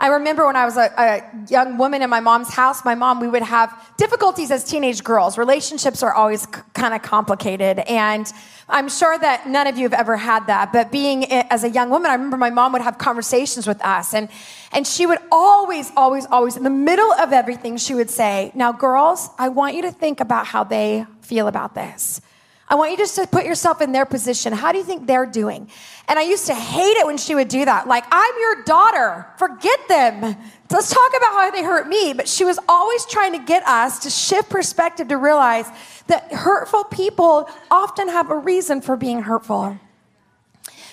I 0.00 0.06
remember 0.06 0.46
when 0.46 0.56
I 0.56 0.64
was 0.64 0.78
a, 0.78 0.90
a, 0.96 1.22
young 1.50 1.76
woman 1.76 2.00
in 2.00 2.08
my 2.08 2.20
mom's 2.20 2.48
house, 2.48 2.86
my 2.86 2.94
mom, 2.94 3.20
we 3.20 3.28
would 3.28 3.42
have 3.42 3.70
difficulties 3.98 4.50
as 4.50 4.64
teenage 4.64 5.04
girls. 5.04 5.36
Relationships 5.36 6.02
are 6.02 6.14
always 6.14 6.44
c- 6.44 6.62
kind 6.72 6.94
of 6.94 7.02
complicated. 7.02 7.80
And 7.80 8.32
I'm 8.66 8.88
sure 8.88 9.18
that 9.18 9.46
none 9.46 9.66
of 9.66 9.76
you 9.76 9.82
have 9.82 9.92
ever 9.92 10.16
had 10.16 10.46
that. 10.46 10.72
But 10.72 10.90
being 10.90 11.30
as 11.30 11.64
a 11.64 11.68
young 11.68 11.90
woman, 11.90 12.10
I 12.10 12.14
remember 12.14 12.38
my 12.38 12.48
mom 12.48 12.72
would 12.72 12.80
have 12.80 12.96
conversations 12.96 13.66
with 13.66 13.84
us. 13.84 14.14
And, 14.14 14.30
and 14.72 14.86
she 14.86 15.04
would 15.04 15.18
always, 15.30 15.92
always, 15.94 16.24
always, 16.24 16.56
in 16.56 16.62
the 16.62 16.70
middle 16.70 17.12
of 17.12 17.34
everything, 17.34 17.76
she 17.76 17.94
would 17.94 18.08
say, 18.08 18.52
Now, 18.54 18.72
girls, 18.72 19.28
I 19.38 19.50
want 19.50 19.74
you 19.74 19.82
to 19.82 19.92
think 19.92 20.20
about 20.20 20.46
how 20.46 20.64
they 20.64 21.04
feel 21.20 21.46
about 21.46 21.74
this. 21.74 22.22
I 22.70 22.76
want 22.76 22.92
you 22.92 22.96
just 22.96 23.16
to 23.16 23.26
put 23.26 23.44
yourself 23.44 23.80
in 23.80 23.90
their 23.90 24.06
position. 24.06 24.52
How 24.52 24.70
do 24.70 24.78
you 24.78 24.84
think 24.84 25.08
they're 25.08 25.26
doing? 25.26 25.68
And 26.06 26.20
I 26.20 26.22
used 26.22 26.46
to 26.46 26.54
hate 26.54 26.96
it 26.96 27.04
when 27.04 27.18
she 27.18 27.34
would 27.34 27.48
do 27.48 27.64
that. 27.64 27.88
Like, 27.88 28.04
I'm 28.12 28.34
your 28.40 28.62
daughter. 28.62 29.26
Forget 29.38 29.80
them. 29.88 30.36
Let's 30.70 30.88
talk 30.88 31.10
about 31.16 31.32
how 31.32 31.50
they 31.50 31.64
hurt 31.64 31.88
me. 31.88 32.12
But 32.12 32.28
she 32.28 32.44
was 32.44 32.60
always 32.68 33.04
trying 33.06 33.32
to 33.32 33.44
get 33.44 33.66
us 33.66 33.98
to 34.00 34.10
shift 34.10 34.50
perspective 34.50 35.08
to 35.08 35.16
realize 35.16 35.66
that 36.06 36.32
hurtful 36.32 36.84
people 36.84 37.50
often 37.72 38.08
have 38.08 38.30
a 38.30 38.36
reason 38.36 38.80
for 38.80 38.96
being 38.96 39.22
hurtful. 39.22 39.76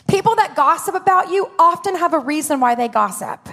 People 0.08 0.36
that 0.36 0.56
gossip 0.56 0.96
about 0.96 1.30
you 1.30 1.52
often 1.60 1.96
have 1.96 2.16
a 2.16 2.20
reason 2.20 2.60
why 2.60 2.74
they 2.74 2.88
gossip. 2.88 3.48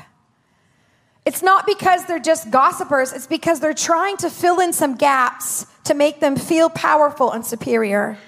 It's 1.27 1.43
not 1.43 1.67
because 1.67 2.05
they're 2.05 2.19
just 2.19 2.51
gossipers, 2.51 3.13
it's 3.13 3.27
because 3.27 3.61
they're 3.61 3.73
trying 3.73 4.17
to 4.19 4.31
fill 4.31 4.61
in 4.61 4.73
some 4.73 4.97
gaps 4.97 5.67
to 5.85 5.95
make 5.95 6.21
them 6.21 6.37
feel 6.37 6.69
powerful 6.69 7.33
and 7.33 7.45
superior. 7.45 8.19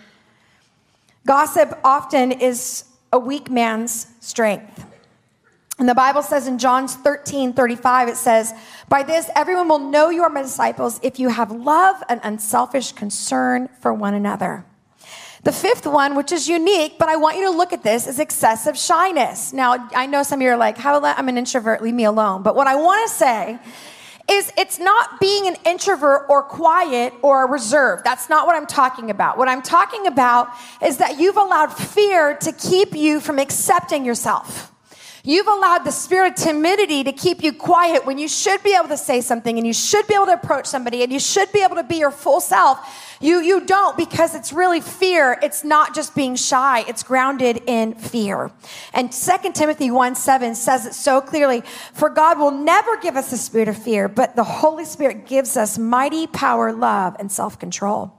Gossip 1.26 1.78
often 1.84 2.32
is 2.32 2.84
a 3.12 3.18
weak 3.18 3.50
man's 3.50 4.06
strength. 4.20 4.84
And 5.78 5.88
the 5.88 5.94
Bible 5.94 6.22
says 6.22 6.46
in 6.46 6.58
John 6.58 6.88
13, 6.88 7.52
35, 7.52 8.08
it 8.08 8.16
says, 8.16 8.54
By 8.88 9.02
this 9.02 9.28
everyone 9.36 9.68
will 9.68 9.78
know 9.78 10.08
you 10.08 10.22
are 10.22 10.30
my 10.30 10.42
disciples 10.42 10.98
if 11.02 11.18
you 11.18 11.28
have 11.28 11.50
love 11.50 12.02
and 12.08 12.20
unselfish 12.24 12.92
concern 12.92 13.68
for 13.80 13.92
one 13.92 14.14
another. 14.14 14.64
The 15.46 15.52
fifth 15.52 15.86
one, 15.86 16.16
which 16.16 16.32
is 16.32 16.48
unique, 16.48 16.98
but 16.98 17.08
I 17.08 17.14
want 17.14 17.36
you 17.36 17.44
to 17.44 17.56
look 17.56 17.72
at 17.72 17.84
this, 17.84 18.08
is 18.08 18.18
excessive 18.18 18.76
shyness. 18.76 19.52
Now, 19.52 19.88
I 19.94 20.06
know 20.06 20.24
some 20.24 20.40
of 20.40 20.42
you 20.42 20.50
are 20.50 20.56
like, 20.56 20.76
how 20.76 21.00
I'm 21.00 21.28
an 21.28 21.38
introvert, 21.38 21.80
leave 21.80 21.94
me 21.94 22.02
alone. 22.02 22.42
But 22.42 22.56
what 22.56 22.66
I 22.66 22.74
want 22.74 23.08
to 23.08 23.14
say 23.14 23.58
is 24.28 24.52
it's 24.58 24.80
not 24.80 25.20
being 25.20 25.46
an 25.46 25.54
introvert 25.64 26.26
or 26.28 26.42
quiet 26.42 27.14
or 27.22 27.46
reserved. 27.46 28.02
That's 28.02 28.28
not 28.28 28.48
what 28.48 28.56
I'm 28.56 28.66
talking 28.66 29.08
about. 29.08 29.38
What 29.38 29.48
I'm 29.48 29.62
talking 29.62 30.08
about 30.08 30.48
is 30.82 30.96
that 30.96 31.20
you've 31.20 31.36
allowed 31.36 31.68
fear 31.68 32.34
to 32.38 32.50
keep 32.50 32.96
you 32.96 33.20
from 33.20 33.38
accepting 33.38 34.04
yourself. 34.04 34.72
You've 35.26 35.48
allowed 35.48 35.80
the 35.80 35.90
spirit 35.90 36.38
of 36.38 36.44
timidity 36.44 37.04
to 37.04 37.12
keep 37.12 37.42
you 37.42 37.52
quiet 37.52 38.06
when 38.06 38.16
you 38.16 38.28
should 38.28 38.62
be 38.62 38.74
able 38.74 38.88
to 38.88 38.96
say 38.96 39.20
something 39.20 39.58
and 39.58 39.66
you 39.66 39.72
should 39.72 40.06
be 40.06 40.14
able 40.14 40.26
to 40.26 40.34
approach 40.34 40.66
somebody 40.66 41.02
and 41.02 41.12
you 41.12 41.18
should 41.18 41.50
be 41.52 41.62
able 41.62 41.76
to 41.76 41.82
be 41.82 41.96
your 41.96 42.12
full 42.12 42.40
self 42.40 42.78
you, 43.20 43.40
you 43.40 43.64
don't 43.64 43.96
because 43.96 44.34
it's 44.34 44.52
really 44.52 44.80
fear. 44.80 45.38
It's 45.42 45.64
not 45.64 45.94
just 45.94 46.14
being 46.14 46.36
shy. 46.36 46.84
It's 46.86 47.02
grounded 47.02 47.62
in 47.66 47.94
fear. 47.94 48.50
And 48.92 49.10
2 49.10 49.52
Timothy 49.52 49.90
1 49.90 50.14
7 50.14 50.54
says 50.54 50.86
it 50.86 50.94
so 50.94 51.20
clearly. 51.20 51.62
For 51.94 52.10
God 52.10 52.38
will 52.38 52.50
never 52.50 52.96
give 52.98 53.16
us 53.16 53.32
a 53.32 53.38
spirit 53.38 53.68
of 53.68 53.82
fear, 53.82 54.08
but 54.08 54.36
the 54.36 54.44
Holy 54.44 54.84
Spirit 54.84 55.26
gives 55.26 55.56
us 55.56 55.78
mighty 55.78 56.26
power, 56.26 56.72
love, 56.72 57.16
and 57.18 57.32
self 57.32 57.58
control. 57.58 58.12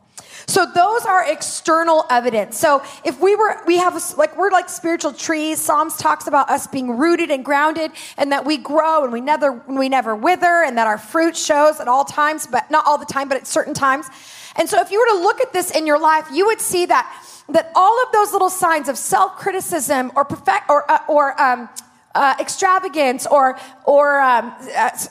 So 0.49 0.65
those 0.65 1.05
are 1.05 1.29
external 1.29 2.05
evidence. 2.09 2.57
So 2.57 2.81
if 3.03 3.19
we 3.19 3.35
were, 3.35 3.61
we 3.67 3.77
have, 3.77 4.01
like, 4.17 4.37
we're 4.37 4.49
like 4.49 4.69
spiritual 4.69 5.11
trees. 5.11 5.59
Psalms 5.59 5.97
talks 5.97 6.25
about 6.25 6.49
us 6.49 6.67
being 6.67 6.97
rooted 6.97 7.31
and 7.31 7.43
grounded 7.43 7.91
and 8.17 8.31
that 8.31 8.45
we 8.45 8.57
grow 8.57 9.03
and 9.03 9.11
we 9.11 9.19
never, 9.19 9.61
we 9.67 9.89
never 9.89 10.15
wither 10.15 10.63
and 10.65 10.77
that 10.77 10.87
our 10.87 10.97
fruit 10.97 11.35
shows 11.35 11.81
at 11.81 11.89
all 11.89 12.05
times, 12.05 12.47
but 12.47 12.71
not 12.71 12.85
all 12.87 12.97
the 12.97 13.05
time, 13.05 13.27
but 13.27 13.35
at 13.35 13.45
certain 13.45 13.73
times. 13.73 14.07
And 14.55 14.69
so 14.69 14.79
if 14.79 14.89
you 14.89 14.99
were 14.99 15.17
to 15.17 15.23
look 15.23 15.41
at 15.41 15.51
this 15.51 15.69
in 15.71 15.85
your 15.85 15.99
life, 15.99 16.27
you 16.31 16.45
would 16.45 16.61
see 16.61 16.85
that 16.85 17.23
that 17.49 17.71
all 17.75 18.03
of 18.03 18.11
those 18.11 18.33
little 18.33 18.49
signs 18.49 18.89
of 18.89 18.97
self-criticism 18.97 20.11
or 20.15 20.25
perfect 20.25 20.69
or 20.69 20.89
uh, 20.91 20.99
or 21.07 21.39
um, 21.41 21.69
uh, 22.17 22.35
extravagance 22.39 23.27
or 23.27 23.59
or 23.85 24.19
um, 24.19 24.51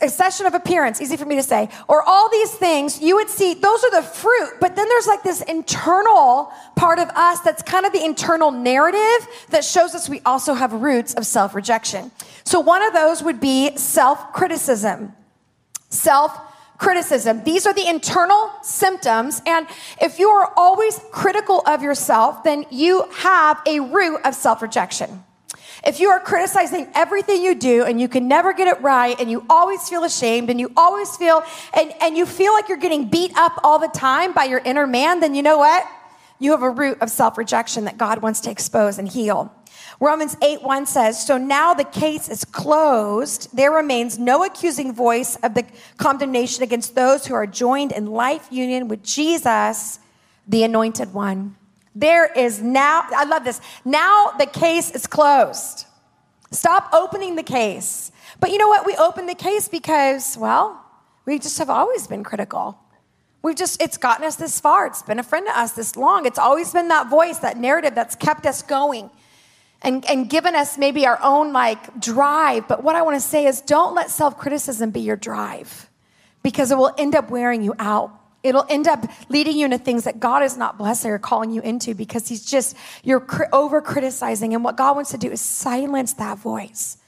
accession 0.02 0.44
of 0.44 0.54
appearance 0.54 1.00
easy 1.00 1.16
for 1.16 1.24
me 1.24 1.36
to 1.36 1.42
say 1.42 1.68
or 1.88 2.02
all 2.02 2.28
these 2.30 2.52
things 2.52 3.00
you 3.00 3.14
would 3.14 3.28
see 3.28 3.54
those 3.54 3.84
are 3.84 3.92
the 3.92 4.02
fruit 4.02 4.54
but 4.60 4.74
then 4.74 4.88
there's 4.88 5.06
like 5.06 5.22
this 5.22 5.40
internal 5.42 6.52
part 6.74 6.98
of 6.98 7.08
us 7.10 7.40
that's 7.40 7.62
kind 7.62 7.86
of 7.86 7.92
the 7.92 8.04
internal 8.04 8.50
narrative 8.50 9.20
that 9.50 9.64
shows 9.64 9.94
us 9.94 10.08
we 10.08 10.20
also 10.26 10.52
have 10.52 10.72
roots 10.72 11.14
of 11.14 11.24
self-rejection 11.24 12.10
so 12.44 12.58
one 12.58 12.82
of 12.82 12.92
those 12.92 13.22
would 13.22 13.40
be 13.40 13.76
self-criticism 13.76 15.12
self 15.88 16.36
criticism. 16.78 17.42
These 17.44 17.66
are 17.66 17.72
the 17.72 17.88
internal 17.88 18.50
symptoms. 18.62 19.40
And 19.46 19.66
if 20.00 20.18
you 20.18 20.28
are 20.28 20.52
always 20.56 21.00
critical 21.10 21.62
of 21.66 21.82
yourself, 21.82 22.44
then 22.44 22.66
you 22.70 23.04
have 23.14 23.62
a 23.66 23.80
root 23.80 24.20
of 24.24 24.34
self 24.34 24.60
rejection. 24.60 25.24
If 25.86 26.00
you 26.00 26.08
are 26.08 26.18
criticizing 26.18 26.88
everything 26.96 27.42
you 27.42 27.54
do 27.54 27.84
and 27.84 28.00
you 28.00 28.08
can 28.08 28.26
never 28.26 28.52
get 28.52 28.66
it 28.66 28.82
right 28.82 29.18
and 29.20 29.30
you 29.30 29.46
always 29.48 29.88
feel 29.88 30.02
ashamed 30.02 30.50
and 30.50 30.58
you 30.58 30.72
always 30.76 31.16
feel, 31.16 31.44
and, 31.72 31.94
and 32.00 32.16
you 32.16 32.26
feel 32.26 32.52
like 32.52 32.68
you're 32.68 32.76
getting 32.76 33.08
beat 33.08 33.30
up 33.36 33.60
all 33.62 33.78
the 33.78 33.86
time 33.88 34.32
by 34.32 34.44
your 34.44 34.58
inner 34.64 34.84
man, 34.84 35.20
then 35.20 35.36
you 35.36 35.42
know 35.42 35.58
what? 35.58 35.86
You 36.40 36.50
have 36.50 36.62
a 36.62 36.70
root 36.70 36.98
of 37.00 37.08
self 37.08 37.38
rejection 37.38 37.84
that 37.84 37.98
God 37.98 38.20
wants 38.20 38.40
to 38.40 38.50
expose 38.50 38.98
and 38.98 39.08
heal. 39.08 39.54
Romans 40.00 40.36
8 40.42 40.62
1 40.62 40.86
says, 40.86 41.24
So 41.24 41.38
now 41.38 41.72
the 41.72 41.84
case 41.84 42.28
is 42.28 42.44
closed. 42.44 43.56
There 43.56 43.70
remains 43.70 44.18
no 44.18 44.44
accusing 44.44 44.92
voice 44.92 45.36
of 45.36 45.54
the 45.54 45.64
condemnation 45.98 46.64
against 46.64 46.96
those 46.96 47.26
who 47.26 47.34
are 47.34 47.46
joined 47.46 47.92
in 47.92 48.06
life 48.06 48.48
union 48.50 48.88
with 48.88 49.04
Jesus, 49.04 50.00
the 50.48 50.64
anointed 50.64 51.14
one. 51.14 51.56
There 51.96 52.30
is 52.30 52.60
now, 52.60 53.06
I 53.16 53.24
love 53.24 53.44
this. 53.44 53.58
Now 53.82 54.32
the 54.38 54.44
case 54.44 54.90
is 54.90 55.06
closed. 55.06 55.86
Stop 56.50 56.90
opening 56.92 57.36
the 57.36 57.42
case. 57.42 58.12
But 58.38 58.50
you 58.50 58.58
know 58.58 58.68
what? 58.68 58.84
We 58.84 58.94
open 58.96 59.24
the 59.24 59.34
case 59.34 59.66
because, 59.66 60.36
well, 60.36 60.84
we 61.24 61.38
just 61.38 61.56
have 61.56 61.70
always 61.70 62.06
been 62.06 62.22
critical. 62.22 62.78
We've 63.40 63.56
just, 63.56 63.80
it's 63.80 63.96
gotten 63.96 64.26
us 64.26 64.36
this 64.36 64.60
far. 64.60 64.86
It's 64.86 65.02
been 65.02 65.18
a 65.18 65.22
friend 65.22 65.46
to 65.46 65.58
us 65.58 65.72
this 65.72 65.96
long. 65.96 66.26
It's 66.26 66.38
always 66.38 66.70
been 66.70 66.88
that 66.88 67.08
voice, 67.08 67.38
that 67.38 67.56
narrative 67.56 67.94
that's 67.94 68.14
kept 68.14 68.44
us 68.44 68.60
going 68.60 69.08
and, 69.80 70.04
and 70.04 70.28
given 70.28 70.54
us 70.54 70.76
maybe 70.76 71.06
our 71.06 71.18
own 71.22 71.54
like 71.54 71.98
drive. 71.98 72.68
But 72.68 72.82
what 72.82 72.94
I 72.94 73.00
want 73.00 73.16
to 73.16 73.26
say 73.26 73.46
is 73.46 73.62
don't 73.62 73.94
let 73.94 74.10
self 74.10 74.36
criticism 74.36 74.90
be 74.90 75.00
your 75.00 75.16
drive 75.16 75.88
because 76.42 76.70
it 76.70 76.76
will 76.76 76.92
end 76.98 77.14
up 77.14 77.30
wearing 77.30 77.62
you 77.62 77.74
out. 77.78 78.10
It'll 78.46 78.66
end 78.68 78.88
up 78.88 79.04
leading 79.28 79.56
you 79.56 79.64
into 79.64 79.78
things 79.78 80.04
that 80.04 80.20
God 80.20 80.42
is 80.42 80.56
not 80.56 80.78
blessing 80.78 81.10
or 81.10 81.18
calling 81.18 81.50
you 81.50 81.60
into 81.62 81.94
because 81.94 82.28
He's 82.28 82.44
just, 82.44 82.76
you're 83.02 83.26
over 83.52 83.80
criticizing. 83.80 84.54
And 84.54 84.64
what 84.64 84.76
God 84.76 84.96
wants 84.96 85.10
to 85.10 85.18
do 85.18 85.30
is 85.30 85.40
silence 85.40 86.14
that 86.14 86.38
voice 86.38 86.98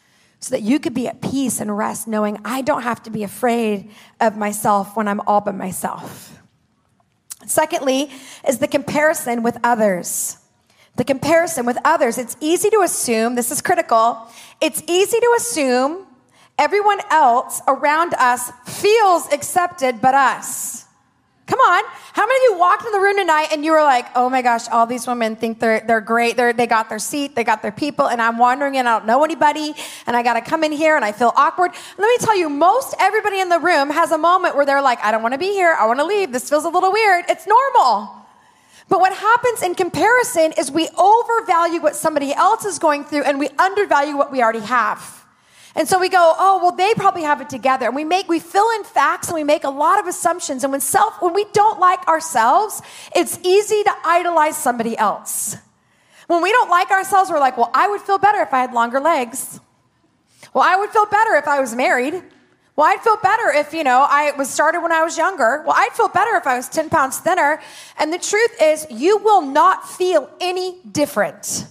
so 0.41 0.55
that 0.55 0.63
you 0.63 0.79
could 0.79 0.95
be 0.95 1.09
at 1.09 1.21
peace 1.21 1.61
and 1.61 1.77
rest 1.77 2.07
knowing 2.07 2.39
I 2.45 2.63
don't 2.63 2.83
have 2.83 3.03
to 3.05 3.11
be 3.11 3.23
afraid 3.23 3.91
of 4.21 4.37
myself 4.37 4.97
when 4.97 5.09
I'm 5.09 5.21
all 5.23 5.41
by 5.41 5.53
myself. 5.53 6.39
Secondly, 7.47 8.11
is 8.47 8.59
the 8.59 8.69
comparison 8.69 9.43
with 9.43 9.59
others. 9.65 10.39
The 10.97 11.05
comparison 11.05 11.67
with 11.67 11.79
others. 11.85 12.19
It's 12.19 12.37
easy 12.41 12.71
to 12.71 12.81
assume, 12.81 13.37
this 13.37 13.51
is 13.51 13.63
critical, 13.63 14.29
it's 14.61 14.83
easy 14.89 15.19
to 15.19 15.35
assume 15.39 16.07
everyone 16.59 17.01
else 17.11 17.63
around 17.69 18.15
us 18.15 18.51
feels 18.67 19.33
accepted 19.33 20.01
but 20.01 20.15
us. 20.15 20.88
Come 21.49 21.61
on. 21.61 21.83
How 22.13 22.27
many 22.27 22.45
of 22.45 22.53
you 22.53 22.59
walked 22.59 22.85
in 22.85 22.93
the 22.93 23.01
room 23.01 23.17
tonight 23.17 23.49
and 23.53 23.65
you 23.65 23.73
were 23.73 23.83
like, 23.83 24.07
oh 24.15 24.29
my 24.29 24.43
gosh, 24.43 24.69
all 24.69 24.85
these 24.85 25.07
women 25.07 25.35
think 25.35 25.61
they're, 25.61 25.81
they're 25.81 26.03
great. 26.03 26.37
They're, 26.37 26.53
they 26.53 26.67
got 26.67 26.91
their 26.91 26.99
seat, 26.99 27.35
they 27.35 27.43
got 27.43 27.63
their 27.63 27.73
people, 27.73 28.07
and 28.07 28.21
I'm 28.21 28.37
wandering 28.37 28.77
and 28.77 28.87
I 28.87 28.99
don't 28.99 29.07
know 29.07 29.25
anybody, 29.25 29.75
and 30.07 30.15
I 30.15 30.23
got 30.23 30.35
to 30.35 30.43
come 30.43 30.63
in 30.63 30.73
here 30.73 30.95
and 30.95 31.05
I 31.07 31.13
feel 31.13 31.33
awkward. 31.37 31.71
Let 31.97 32.07
me 32.07 32.17
tell 32.27 32.37
you, 32.37 32.51
most 32.51 32.95
everybody 33.01 33.41
in 33.41 33.49
the 33.49 33.59
room 33.59 33.89
has 33.89 34.11
a 34.13 34.19
moment 34.19 34.57
where 34.57 34.67
they're 34.67 34.83
like, 34.83 35.03
I 35.03 35.11
don't 35.11 35.23
want 35.23 35.33
to 35.33 35.39
be 35.39 35.53
here. 35.53 35.75
I 35.79 35.87
want 35.87 36.01
to 36.01 36.05
leave. 36.05 36.33
This 36.33 36.51
feels 36.51 36.67
a 36.67 36.69
little 36.69 36.93
weird. 36.93 37.25
It's 37.31 37.47
normal. 37.47 38.15
But 38.91 39.01
what 39.01 39.15
happens 39.15 39.63
in 39.63 39.75
comparison 39.75 40.53
is 40.59 40.71
we 40.71 40.89
overvalue 40.99 41.81
what 41.81 41.97
somebody 41.97 42.35
else 42.35 42.67
is 42.67 42.79
going 42.79 43.05
through 43.05 43.23
and 43.23 43.39
we 43.39 43.49
undervalue 43.59 44.19
what 44.19 44.31
we 44.31 44.43
already 44.43 44.61
have. 44.61 45.18
And 45.77 45.87
so 45.87 45.99
we 45.99 46.09
go, 46.09 46.35
oh, 46.39 46.59
well, 46.63 46.73
they 46.73 46.95
probably 46.95 47.23
have 47.23 47.41
it 47.41 47.49
together. 47.49 47.87
And 47.87 47.95
we 47.95 48.05
make, 48.05 48.29
we 48.29 48.41
fill 48.41 48.71
in 48.77 48.85
facts 48.85 49.29
and 49.29 49.35
we 49.35 49.45
make 49.45 49.65
a 49.65 49.71
lot 49.71 49.99
of 50.01 50.07
assumptions. 50.07 50.65
And 50.65 50.73
when 50.73 50.81
self, 50.81 51.21
when 51.21 51.35
we 51.35 51.45
don't 51.53 51.79
like 51.79 52.07
ourselves, 52.09 52.83
it's 53.15 53.39
easy 53.45 53.83
to 53.85 53.93
idolize 54.05 54.57
somebody 54.57 54.97
else. 54.97 55.57
When 56.27 56.43
we 56.43 56.53
don't 56.53 56.71
like 56.71 56.91
ourselves, 56.91 57.31
we're 57.31 57.39
like, 57.39 57.57
well, 57.57 57.71
I 57.75 57.89
would 57.89 58.01
feel 58.01 58.19
better 58.19 58.41
if 58.43 58.53
I 58.53 58.61
had 58.61 58.73
longer 58.73 59.01
legs. 59.01 59.61
Well, 60.53 60.65
I 60.65 60.77
would 60.77 60.91
feel 60.91 61.07
better 61.07 61.35
if 61.37 61.47
I 61.47 61.61
was 61.61 61.75
married. 61.75 62.23
Well, 62.77 62.87
I'd 62.87 63.01
feel 63.01 63.17
better 63.17 63.51
if, 63.51 63.73
you 63.73 63.83
know, 63.83 64.07
I 64.09 64.33
was 64.39 64.49
started 64.49 64.81
when 64.83 64.93
I 64.93 65.03
was 65.03 65.19
younger. 65.19 65.65
Well, 65.67 65.75
I'd 65.77 65.93
feel 65.95 66.09
better 66.09 66.37
if 66.37 66.47
I 66.47 66.57
was 66.57 66.69
10 66.69 66.91
pounds 66.91 67.19
thinner. 67.19 67.61
And 67.99 68.13
the 68.13 68.19
truth 68.19 68.63
is, 68.63 68.87
you 68.89 69.19
will 69.19 69.43
not 69.43 69.89
feel 69.89 70.31
any 70.41 70.79
different. 70.93 71.67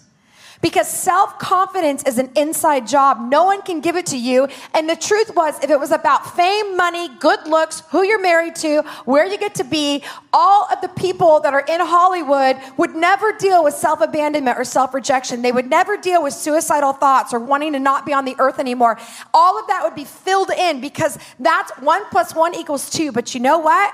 Because 0.61 0.89
self 0.89 1.37
confidence 1.39 2.03
is 2.03 2.17
an 2.17 2.31
inside 2.35 2.87
job. 2.87 3.19
No 3.29 3.45
one 3.45 3.61
can 3.61 3.81
give 3.81 3.95
it 3.95 4.05
to 4.07 4.17
you. 4.17 4.47
And 4.73 4.89
the 4.89 4.95
truth 4.95 5.35
was, 5.35 5.61
if 5.63 5.69
it 5.69 5.79
was 5.79 5.91
about 5.91 6.35
fame, 6.35 6.75
money, 6.75 7.09
good 7.19 7.47
looks, 7.47 7.83
who 7.91 8.03
you're 8.03 8.21
married 8.21 8.55
to, 8.57 8.81
where 9.05 9.25
you 9.25 9.37
get 9.37 9.55
to 9.55 9.63
be, 9.63 10.03
all 10.33 10.67
of 10.71 10.81
the 10.81 10.89
people 10.89 11.39
that 11.41 11.53
are 11.53 11.65
in 11.67 11.79
Hollywood 11.81 12.57
would 12.77 12.95
never 12.95 13.33
deal 13.33 13.63
with 13.63 13.73
self 13.73 14.01
abandonment 14.01 14.57
or 14.57 14.63
self 14.63 14.93
rejection. 14.93 15.41
They 15.41 15.51
would 15.51 15.69
never 15.69 15.97
deal 15.97 16.23
with 16.23 16.33
suicidal 16.33 16.93
thoughts 16.93 17.33
or 17.33 17.39
wanting 17.39 17.73
to 17.73 17.79
not 17.79 18.05
be 18.05 18.13
on 18.13 18.25
the 18.25 18.35
earth 18.39 18.59
anymore. 18.59 18.97
All 19.33 19.59
of 19.59 19.67
that 19.67 19.83
would 19.83 19.95
be 19.95 20.05
filled 20.05 20.51
in 20.51 20.81
because 20.81 21.17
that's 21.39 21.71
one 21.79 22.03
plus 22.09 22.33
one 22.33 22.55
equals 22.55 22.89
two. 22.89 23.11
But 23.11 23.33
you 23.33 23.41
know 23.41 23.59
what? 23.59 23.93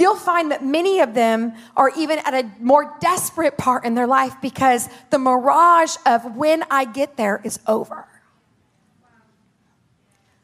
You'll 0.00 0.16
find 0.16 0.50
that 0.50 0.64
many 0.64 1.00
of 1.00 1.14
them 1.14 1.54
are 1.76 1.90
even 1.96 2.18
at 2.20 2.34
a 2.34 2.50
more 2.60 2.96
desperate 3.00 3.58
part 3.58 3.84
in 3.84 3.94
their 3.94 4.06
life 4.06 4.34
because 4.40 4.88
the 5.10 5.18
mirage 5.18 5.96
of 6.06 6.36
when 6.36 6.64
I 6.70 6.84
get 6.84 7.16
there 7.16 7.40
is 7.44 7.58
over. 7.66 8.06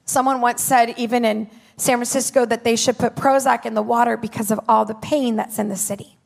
Someone 0.04 0.40
once 0.40 0.62
said, 0.62 0.94
even 0.98 1.24
in 1.24 1.50
San 1.76 1.98
Francisco, 1.98 2.46
that 2.46 2.64
they 2.64 2.76
should 2.76 2.98
put 2.98 3.14
Prozac 3.14 3.66
in 3.66 3.74
the 3.74 3.82
water 3.82 4.16
because 4.16 4.50
of 4.50 4.58
all 4.68 4.84
the 4.84 4.94
pain 4.94 5.36
that's 5.36 5.58
in 5.58 5.68
the 5.68 5.76
city. 5.76 6.16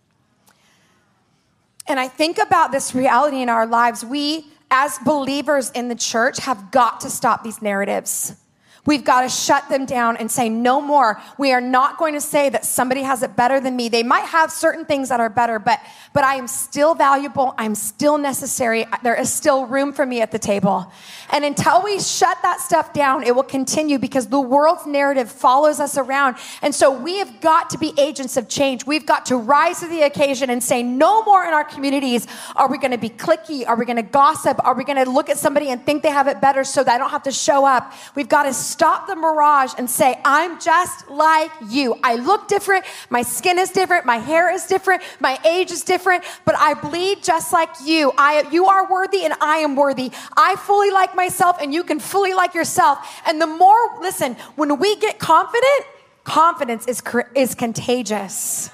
And 1.87 1.99
I 1.99 2.09
think 2.09 2.39
about 2.39 2.73
this 2.73 2.95
reality 2.95 3.43
in 3.43 3.49
our 3.49 3.67
lives. 3.67 4.05
We, 4.05 4.47
as 4.71 4.99
believers 5.01 5.71
in 5.73 5.89
the 5.89 5.95
church, 5.95 6.39
have 6.39 6.71
got 6.71 7.01
to 7.01 7.11
stop 7.11 7.43
these 7.43 7.61
narratives. 7.61 8.37
We've 8.85 9.05
got 9.05 9.23
to 9.23 9.29
shut 9.29 9.69
them 9.69 9.87
down 9.87 10.17
and 10.17 10.29
say, 10.29 10.49
no 10.49 10.81
more. 10.81 11.21
We 11.39 11.53
are 11.53 11.61
not 11.61 11.99
going 11.99 12.15
to 12.15 12.21
say 12.21 12.49
that 12.49 12.65
somebody 12.65 13.03
has 13.03 13.23
it 13.23 13.37
better 13.37 13.61
than 13.61 13.77
me. 13.77 13.89
They 13.89 14.03
might 14.03 14.25
have 14.25 14.51
certain 14.51 14.85
things 14.85 15.09
that 15.11 15.21
are 15.21 15.31
better, 15.31 15.61
but, 15.61 15.79
but 16.13 16.25
I 16.25 16.35
am 16.35 16.49
still 16.49 16.97
valuable. 16.97 17.55
I'm 17.59 17.77
still 17.77 18.19
necessary. 18.19 18.85
There 19.05 19.15
is 19.15 19.33
still 19.33 19.67
room 19.67 19.93
for 19.93 20.05
me 20.05 20.21
at 20.21 20.33
the 20.33 20.39
table. 20.39 20.91
And 21.31 21.45
until 21.45 21.81
we 21.81 22.01
shut 22.01 22.39
that 22.43 22.61
stuff 22.61 22.93
down, 22.93 23.23
it 23.23 23.37
will 23.37 23.45
continue 23.45 24.01
because 24.01 24.27
the 24.27 24.41
world's 24.41 24.85
narrative 24.85 25.31
follows 25.31 25.79
us 25.79 25.97
around. 25.97 26.37
And 26.61 26.75
so 26.75 26.91
we 26.91 27.19
have 27.19 27.41
got 27.41 27.71
to 27.71 27.79
be 27.79 27.93
agents 27.97 28.37
of 28.37 28.49
change. 28.49 28.85
We've 28.85 29.07
got 29.07 29.27
to 29.27 29.37
rise 29.37 29.79
to 29.81 29.89
the 29.89 30.03
occasion 30.03 30.51
and 30.51 30.61
say, 30.61 30.83
no 30.83 31.23
more 31.23 31.45
in 31.45 31.55
our 31.55 31.65
communities 31.65 32.27
are 32.57 32.69
we 32.69 32.79
going 32.79 32.91
to 32.91 32.99
be 32.99 33.11
cliquey? 33.11 33.65
Are 33.65 33.77
we 33.77 33.85
going 33.85 33.97
to 33.97 34.03
gossip? 34.03 34.59
Are 34.65 34.75
we 34.75 34.83
going 34.83 35.03
to 35.03 35.09
look 35.09 35.31
at 35.31 35.39
somebody 35.39 35.69
and 35.69 35.85
think 35.87 36.03
they 36.03 36.11
have 36.11 36.27
it 36.27 36.41
better 36.41 36.65
so 36.65 36.83
that 36.83 36.97
I 36.97 36.99
don't 36.99 37.11
have 37.11 37.23
to 37.23 37.33
show 37.33 37.65
up? 37.65 37.93
We've 38.17 38.29
got 38.29 38.43
to 38.43 38.53
stop 38.73 39.07
the 39.07 39.15
mirage 39.15 39.73
and 39.79 39.89
say, 39.89 40.21
I'm 40.25 40.61
just 40.61 41.09
like 41.11 41.51
you. 41.69 41.97
I 42.03 42.15
look 42.17 42.49
different. 42.49 42.85
My 43.11 43.23
skin 43.23 43.59
is 43.59 43.71
different. 43.71 44.07
My 44.07 44.17
hair 44.17 44.53
is 44.53 44.67
different. 44.67 45.03
My 45.21 45.39
age 45.47 45.71
is 45.71 45.83
different, 45.83 46.25
but 46.45 46.55
I 46.57 46.75
bleed 46.75 47.23
just 47.23 47.53
like 47.53 47.71
you. 47.85 48.13
I, 48.17 48.49
you 48.51 48.67
are 48.67 48.91
worthy 48.91 49.25
and 49.25 49.35
I 49.41 49.59
am 49.59 49.77
worthy. 49.77 50.11
I 50.37 50.57
fully 50.57 50.91
like 50.91 51.15
myself 51.15 51.57
and 51.61 51.73
you 51.73 51.85
can 51.85 52.01
fully 52.01 52.35
like 52.35 52.55
yourself. 52.55 52.99
And 53.27 53.41
the 53.41 53.47
more, 53.47 54.01
listen, 54.01 54.35
when 54.57 54.79
we 54.79 54.97
get 54.97 55.19
confident, 55.19 55.87
confidence 56.25 56.87
is, 56.87 57.03
is 57.35 57.55
contagious. 57.55 58.71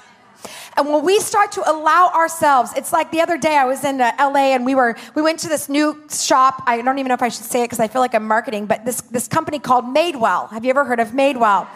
And 0.77 0.87
when 0.87 1.03
we 1.03 1.19
start 1.19 1.51
to 1.53 1.69
allow 1.69 2.11
ourselves, 2.13 2.71
it's 2.75 2.93
like 2.93 3.11
the 3.11 3.21
other 3.21 3.37
day 3.37 3.57
I 3.57 3.65
was 3.65 3.83
in 3.83 3.99
uh, 3.99 4.11
LA 4.19 4.53
and 4.53 4.65
we 4.65 4.75
were 4.75 4.95
we 5.15 5.21
went 5.21 5.39
to 5.39 5.49
this 5.49 5.69
new 5.69 6.01
shop. 6.09 6.63
I 6.65 6.81
don't 6.81 6.99
even 6.99 7.09
know 7.09 7.15
if 7.15 7.23
I 7.23 7.29
should 7.29 7.45
say 7.45 7.61
it 7.61 7.65
because 7.65 7.79
I 7.79 7.87
feel 7.87 8.01
like 8.01 8.13
I'm 8.13 8.27
marketing, 8.27 8.65
but 8.65 8.85
this 8.85 9.01
this 9.01 9.27
company 9.27 9.59
called 9.59 9.85
Madewell. 9.85 10.49
Have 10.51 10.63
you 10.63 10.69
ever 10.69 10.85
heard 10.85 10.99
of 10.99 11.09
Madewell? 11.09 11.67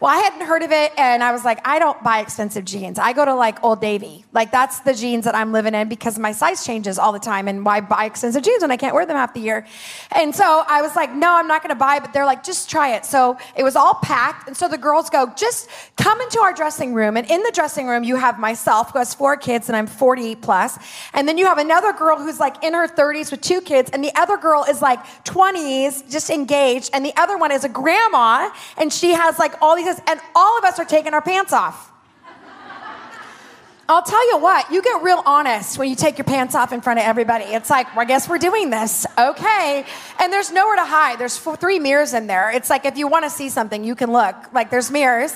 Well, 0.00 0.16
I 0.16 0.18
hadn't 0.18 0.46
heard 0.46 0.62
of 0.62 0.70
it, 0.70 0.92
and 0.96 1.24
I 1.24 1.32
was 1.32 1.44
like, 1.44 1.66
I 1.66 1.80
don't 1.80 2.00
buy 2.04 2.20
expensive 2.20 2.64
jeans. 2.64 3.00
I 3.00 3.12
go 3.12 3.24
to 3.24 3.34
like 3.34 3.64
Old 3.64 3.82
Navy. 3.82 4.24
Like 4.32 4.52
that's 4.52 4.78
the 4.80 4.94
jeans 4.94 5.24
that 5.24 5.34
I'm 5.34 5.50
living 5.50 5.74
in 5.74 5.88
because 5.88 6.20
my 6.20 6.30
size 6.30 6.64
changes 6.64 7.00
all 7.00 7.10
the 7.10 7.18
time, 7.18 7.48
and 7.48 7.64
why 7.64 7.80
buy 7.80 8.04
expensive 8.04 8.44
jeans 8.44 8.62
when 8.62 8.70
I 8.70 8.76
can't 8.76 8.94
wear 8.94 9.04
them 9.06 9.16
half 9.16 9.34
the 9.34 9.40
year? 9.40 9.66
And 10.12 10.32
so 10.32 10.62
I 10.68 10.82
was 10.82 10.94
like, 10.94 11.12
no, 11.12 11.34
I'm 11.34 11.48
not 11.48 11.62
going 11.62 11.70
to 11.70 11.78
buy. 11.78 11.98
But 11.98 12.12
they're 12.12 12.26
like, 12.26 12.44
just 12.44 12.70
try 12.70 12.94
it. 12.94 13.06
So 13.06 13.38
it 13.56 13.64
was 13.64 13.74
all 13.74 13.94
packed, 13.94 14.46
and 14.46 14.56
so 14.56 14.68
the 14.68 14.78
girls 14.78 15.10
go, 15.10 15.32
just 15.36 15.68
come 15.96 16.20
into 16.20 16.38
our 16.38 16.52
dressing 16.52 16.94
room, 16.94 17.16
and 17.16 17.28
in 17.28 17.42
the 17.42 17.50
dressing 17.52 17.88
room 17.88 18.04
you 18.04 18.14
have 18.14 18.38
myself 18.38 18.92
who 18.92 19.00
has 19.00 19.14
four 19.14 19.36
kids, 19.36 19.68
and 19.68 19.74
I'm 19.74 19.88
40 19.88 20.36
plus, 20.36 20.78
and 21.12 21.26
then 21.26 21.38
you 21.38 21.46
have 21.46 21.58
another 21.58 21.92
girl 21.92 22.18
who's 22.18 22.38
like 22.38 22.62
in 22.62 22.72
her 22.72 22.86
30s 22.86 23.32
with 23.32 23.40
two 23.40 23.60
kids, 23.60 23.90
and 23.90 24.04
the 24.04 24.14
other 24.14 24.36
girl 24.36 24.64
is 24.68 24.80
like 24.80 25.04
20s, 25.24 26.08
just 26.08 26.30
engaged, 26.30 26.90
and 26.94 27.04
the 27.04 27.16
other 27.16 27.36
one 27.36 27.50
is 27.50 27.64
a 27.64 27.68
grandma, 27.68 28.48
and 28.76 28.92
she 28.92 29.10
has 29.10 29.40
like 29.40 29.60
all 29.60 29.74
these 29.74 29.87
and 30.06 30.20
all 30.34 30.58
of 30.58 30.64
us 30.64 30.78
are 30.78 30.84
taking 30.84 31.14
our 31.14 31.22
pants 31.22 31.52
off. 31.52 31.92
I'll 33.90 34.02
tell 34.02 34.28
you 34.28 34.36
what, 34.36 34.70
you 34.70 34.82
get 34.82 35.02
real 35.02 35.22
honest 35.24 35.78
when 35.78 35.88
you 35.88 35.96
take 35.96 36.18
your 36.18 36.26
pants 36.26 36.54
off 36.54 36.74
in 36.74 36.82
front 36.82 36.98
of 36.98 37.06
everybody. 37.06 37.44
It's 37.44 37.70
like, 37.70 37.86
well, 37.96 38.02
I 38.02 38.04
guess 38.04 38.28
we're 38.28 38.36
doing 38.36 38.68
this. 38.68 39.06
Okay. 39.16 39.86
And 40.20 40.30
there's 40.30 40.52
nowhere 40.52 40.76
to 40.76 40.84
hide. 40.84 41.18
There's 41.18 41.38
four, 41.38 41.56
three 41.56 41.78
mirrors 41.78 42.12
in 42.12 42.26
there. 42.26 42.50
It's 42.50 42.68
like 42.68 42.84
if 42.84 42.98
you 42.98 43.08
want 43.08 43.24
to 43.24 43.30
see 43.30 43.48
something, 43.48 43.82
you 43.82 43.94
can 43.94 44.12
look. 44.12 44.36
Like 44.52 44.68
there's 44.68 44.90
mirrors. 44.90 45.34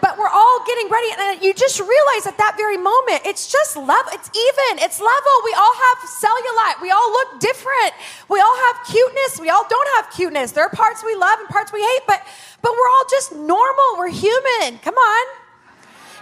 But 0.00 0.16
we're 0.16 0.30
all 0.30 0.62
getting 0.66 0.88
ready, 0.88 1.08
and 1.18 1.42
you 1.42 1.52
just 1.54 1.80
realize 1.80 2.26
at 2.26 2.38
that 2.38 2.54
very 2.56 2.76
moment, 2.76 3.22
it's 3.26 3.50
just 3.50 3.76
level, 3.76 4.12
it's 4.14 4.30
even, 4.30 4.84
it's 4.84 5.00
level. 5.00 5.34
We 5.44 5.54
all 5.58 5.74
have 5.74 5.98
cellulite, 6.06 6.82
we 6.82 6.90
all 6.90 7.10
look 7.10 7.40
different, 7.40 7.92
we 8.28 8.38
all 8.38 8.56
have 8.70 8.86
cuteness, 8.86 9.40
we 9.40 9.50
all 9.50 9.66
don't 9.68 9.88
have 9.96 10.10
cuteness. 10.14 10.52
There 10.52 10.64
are 10.64 10.70
parts 10.70 11.02
we 11.04 11.14
love 11.14 11.40
and 11.40 11.48
parts 11.48 11.72
we 11.72 11.82
hate, 11.82 12.02
but 12.06 12.22
but 12.62 12.72
we're 12.72 12.88
all 12.88 13.04
just 13.10 13.32
normal. 13.34 13.98
We're 13.98 14.10
human. 14.10 14.78
Come 14.78 14.94
on. 14.94 15.26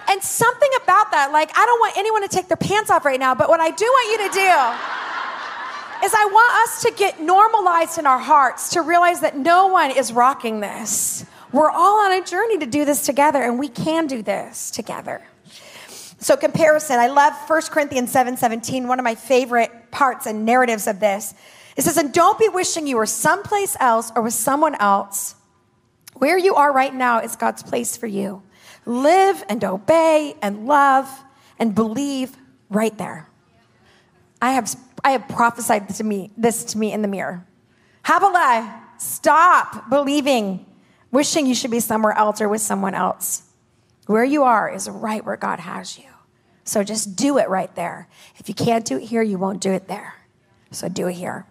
And 0.09 0.23
something 0.23 0.71
about 0.83 1.11
that, 1.11 1.33
like, 1.33 1.51
I 1.57 1.67
don't 1.67 1.81
want 1.81 1.97
anyone 1.97 2.23
to 2.23 2.29
take 2.29 2.47
their 2.47 2.57
pants 2.57 2.91
off 2.91 3.05
right 3.05 3.19
now, 3.19 3.35
but 3.35 3.49
what 3.49 3.59
I 3.59 3.71
do 3.71 3.85
want 3.85 4.13
you 4.13 4.29
to 4.29 4.35
do 4.35 6.07
is 6.07 6.15
I 6.15 6.25
want 6.31 6.69
us 6.69 6.83
to 6.83 6.93
get 6.97 7.21
normalized 7.21 7.99
in 7.99 8.07
our 8.07 8.19
hearts 8.19 8.71
to 8.75 8.83
realize 8.83 9.21
that 9.21 9.37
no 9.37 9.67
one 9.67 9.91
is 9.91 10.13
rocking 10.13 10.61
this. 10.61 11.27
We're 11.57 11.71
all 11.71 12.01
on 12.05 12.13
a 12.13 12.23
journey 12.23 12.59
to 12.59 12.67
do 12.67 12.85
this 12.85 13.07
together, 13.07 13.43
and 13.43 13.59
we 13.59 13.69
can 13.69 14.07
do 14.07 14.23
this 14.23 14.71
together. 14.71 15.23
So, 16.19 16.37
comparison, 16.37 16.99
I 16.99 17.07
love 17.07 17.33
1 17.49 17.63
Corinthians 17.71 18.13
7 18.13 18.37
17, 18.37 18.87
one 18.87 18.99
of 18.99 19.05
my 19.05 19.15
favorite 19.15 19.91
parts 19.91 20.27
and 20.27 20.45
narratives 20.45 20.87
of 20.87 21.01
this. 21.01 21.33
It 21.75 21.83
says, 21.83 21.97
And 21.97 22.13
don't 22.13 22.39
be 22.39 22.51
wishing 22.51 22.87
you 22.87 22.99
were 22.99 23.07
someplace 23.07 23.75
else 23.81 24.13
or 24.15 24.21
with 24.21 24.35
someone 24.35 24.75
else 24.75 25.35
where 26.13 26.37
you 26.37 26.57
are 26.57 26.71
right 26.75 26.95
now 26.95 27.21
is 27.21 27.37
God's 27.37 27.63
place 27.63 27.97
for 27.97 28.07
you. 28.07 28.43
Live 28.85 29.43
and 29.49 29.65
obey 29.65 30.37
and 30.43 30.67
love 30.67 31.09
and 31.59 31.75
believe 31.75 32.37
right 32.69 32.97
there. 32.99 33.31
I 34.43 34.53
have, 34.53 34.77
I 35.03 35.13
have 35.13 35.27
prophesied 35.27 35.89
to 35.89 36.05
me, 36.05 36.33
this 36.37 36.65
to 36.65 36.79
me 36.79 36.93
in 36.93 37.01
the 37.01 37.09
mirror. 37.09 37.47
Havilah, 38.05 38.83
stop 38.99 39.89
believing, 39.89 40.66
wishing 41.17 41.47
you 41.47 41.55
should 41.55 41.71
be 41.71 41.81
somewhere 41.81 42.13
else 42.13 42.43
or 42.43 42.49
with 42.49 42.61
someone 42.61 42.93
else. 42.95 43.43
Where 44.05 44.23
you 44.23 44.43
are 44.43 44.69
is 44.69 44.87
right 44.87 45.25
where 45.25 45.39
God 45.39 45.59
has 45.59 45.99
you. 45.99 46.05
So 46.65 46.85
just 46.85 47.17
do 47.17 47.39
it 47.39 47.49
right 47.49 47.75
there. 47.75 48.07
If 48.37 48.51
you 48.51 48.55
can't 48.55 48.85
do 48.85 48.99
it 48.99 49.05
here, 49.05 49.23
you 49.23 49.39
won't 49.39 49.63
do 49.63 49.73
it 49.73 49.89
there. 49.89 50.15
So 50.73 50.91
do 50.91 51.09
it 51.09 51.15
here. 51.15 51.47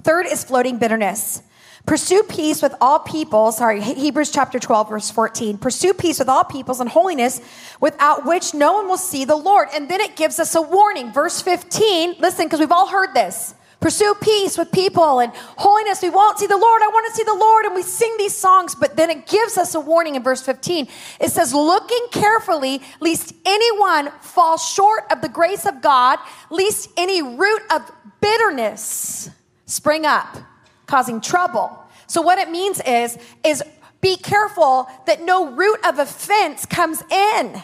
Third 0.00 0.24
is 0.24 0.42
floating 0.42 0.78
bitterness. 0.78 1.42
Pursue 1.84 2.22
peace 2.22 2.62
with 2.62 2.74
all 2.80 3.00
people. 3.00 3.52
Sorry, 3.52 3.82
Hebrews 3.82 4.30
chapter 4.30 4.58
12, 4.58 4.88
verse 4.88 5.10
14. 5.10 5.58
Pursue 5.58 5.92
peace 5.92 6.18
with 6.18 6.30
all 6.30 6.44
peoples 6.44 6.80
and 6.80 6.88
holiness, 6.88 7.42
without 7.80 8.24
which 8.24 8.54
no 8.54 8.72
one 8.72 8.88
will 8.88 8.96
see 8.96 9.26
the 9.26 9.36
Lord. 9.36 9.68
And 9.74 9.90
then 9.90 10.00
it 10.00 10.16
gives 10.16 10.38
us 10.38 10.54
a 10.54 10.62
warning. 10.62 11.12
Verse 11.12 11.42
15, 11.42 12.16
listen, 12.18 12.46
because 12.46 12.60
we've 12.60 12.72
all 12.72 12.86
heard 12.86 13.12
this. 13.12 13.54
Pursue 13.82 14.14
peace 14.20 14.56
with 14.56 14.70
people 14.70 15.18
and 15.18 15.32
holiness. 15.34 16.00
We 16.00 16.08
won't 16.08 16.38
see 16.38 16.46
the 16.46 16.56
Lord. 16.56 16.82
I 16.82 16.86
want 16.86 17.06
to 17.08 17.14
see 17.14 17.24
the 17.24 17.34
Lord. 17.34 17.66
And 17.66 17.74
we 17.74 17.82
sing 17.82 18.14
these 18.16 18.34
songs, 18.34 18.76
but 18.76 18.96
then 18.96 19.10
it 19.10 19.26
gives 19.26 19.58
us 19.58 19.74
a 19.74 19.80
warning 19.80 20.14
in 20.14 20.22
verse 20.22 20.40
15. 20.40 20.86
It 21.20 21.30
says, 21.30 21.52
looking 21.52 22.06
carefully, 22.12 22.80
lest 23.00 23.34
anyone 23.44 24.12
fall 24.20 24.56
short 24.56 25.04
of 25.10 25.20
the 25.20 25.28
grace 25.28 25.66
of 25.66 25.82
God, 25.82 26.20
lest 26.48 26.90
any 26.96 27.22
root 27.22 27.62
of 27.72 27.90
bitterness 28.20 29.28
spring 29.66 30.06
up 30.06 30.38
causing 30.86 31.20
trouble. 31.20 31.76
So 32.06 32.22
what 32.22 32.38
it 32.38 32.50
means 32.50 32.80
is, 32.86 33.18
is 33.42 33.64
be 34.00 34.16
careful 34.16 34.88
that 35.06 35.22
no 35.22 35.50
root 35.50 35.80
of 35.84 35.98
offense 35.98 36.66
comes 36.66 37.02
in. 37.10 37.60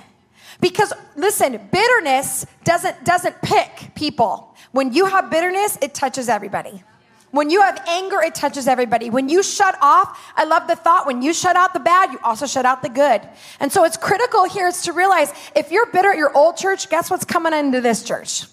Because 0.61 0.93
listen, 1.15 1.69
bitterness 1.71 2.45
doesn't, 2.65 3.05
doesn't 3.05 3.41
pick 3.43 3.93
people. 3.95 4.57
When 4.73 4.93
you 4.93 5.07
have 5.07 5.31
bitterness, 5.31 5.79
it 5.81 5.95
touches 5.95 6.29
everybody. 6.29 6.83
When 7.31 7.51
you 7.51 7.61
have 7.61 7.83
anger, 7.87 8.23
it 8.23 8.35
touches 8.35 8.67
everybody. 8.67 9.11
When 9.11 9.29
you 9.29 9.43
shut 9.43 9.77
off, 9.83 10.19
I 10.35 10.45
love 10.45 10.67
the 10.67 10.77
thought, 10.77 11.07
when 11.07 11.21
you 11.21 11.35
shut 11.35 11.57
out 11.57 11.75
the 11.75 11.81
bad, 11.81 12.13
you 12.13 12.19
also 12.25 12.47
shut 12.47 12.65
out 12.65 12.81
the 12.81 12.89
good. 12.89 13.21
And 13.61 13.71
so 13.71 13.85
it's 13.85 13.99
critical 13.99 14.45
here 14.45 14.69
is 14.69 14.83
to 14.83 14.93
realize 14.93 15.33
if 15.55 15.71
you're 15.71 15.87
bitter 15.87 16.13
at 16.13 16.17
your 16.17 16.35
old 16.35 16.57
church, 16.57 16.89
guess 16.89 17.11
what's 17.11 17.27
coming 17.27 17.53
into 17.53 17.83
this 17.83 18.03
church? 18.03 18.45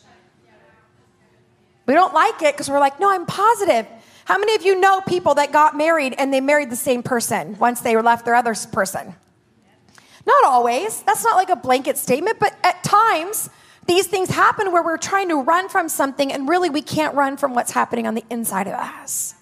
We 1.86 1.94
don't 1.94 2.14
like 2.14 2.42
it 2.42 2.54
because 2.54 2.70
we're 2.70 2.80
like, 2.80 3.00
no, 3.00 3.10
I'm 3.10 3.26
positive. 3.26 3.88
How 4.26 4.38
many 4.38 4.56
of 4.56 4.64
you 4.64 4.80
know 4.80 5.02
people 5.02 5.36
that 5.36 5.52
got 5.54 5.78
married 5.78 6.16
and 6.18 6.34
they 6.34 6.42
married 6.42 6.70
the 6.70 6.76
same 6.76 7.04
person 7.04 7.58
once 7.60 7.80
they 7.80 7.96
left 7.96 8.26
their 8.26 8.36
other 8.36 8.56
person? 8.72 9.16
Not 10.26 10.46
always. 10.46 11.02
That's 11.04 11.24
not 11.24 11.36
like 11.36 11.50
a 11.50 11.56
blanket 11.56 11.98
statement, 11.98 12.40
but 12.40 12.58
at 12.64 12.84
times, 12.84 13.50
these 13.88 14.08
things 14.08 14.30
happen 14.30 14.72
where 14.72 14.84
we're 14.84 14.98
trying 14.98 15.30
to 15.30 15.42
run 15.42 15.70
from 15.70 15.90
something 15.90 16.32
and 16.32 16.50
really 16.50 16.70
we 16.70 16.82
can't 16.82 17.16
run 17.16 17.38
from 17.38 17.54
what's 17.54 17.72
happening 17.72 18.08
on 18.08 18.16
the 18.16 18.24
inside 18.30 18.68
of 18.68 18.74
us. 18.74 19.36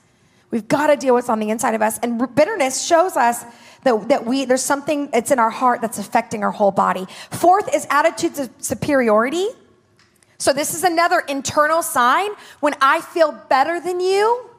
We've 0.51 0.67
got 0.67 0.87
to 0.87 0.97
deal 0.97 1.15
with 1.15 1.23
what's 1.23 1.29
on 1.29 1.39
the 1.39 1.49
inside 1.49 1.73
of 1.73 1.81
us. 1.81 1.97
And 1.99 2.33
bitterness 2.35 2.85
shows 2.85 3.17
us 3.17 3.43
that, 3.83 4.09
that 4.09 4.25
we, 4.25 4.45
there's 4.45 4.61
something 4.61 5.09
that's 5.09 5.31
in 5.31 5.39
our 5.39 5.49
heart 5.49 5.81
that's 5.81 5.97
affecting 5.97 6.43
our 6.43 6.51
whole 6.51 6.71
body. 6.71 7.07
Fourth 7.31 7.73
is 7.73 7.87
attitudes 7.89 8.39
of 8.39 8.49
superiority. 8.59 9.47
So 10.37 10.53
this 10.53 10.73
is 10.73 10.83
another 10.83 11.21
internal 11.21 11.81
sign 11.81 12.29
when 12.59 12.75
I 12.81 13.01
feel 13.01 13.31
better 13.49 13.79
than 13.79 13.99
you 13.99 14.49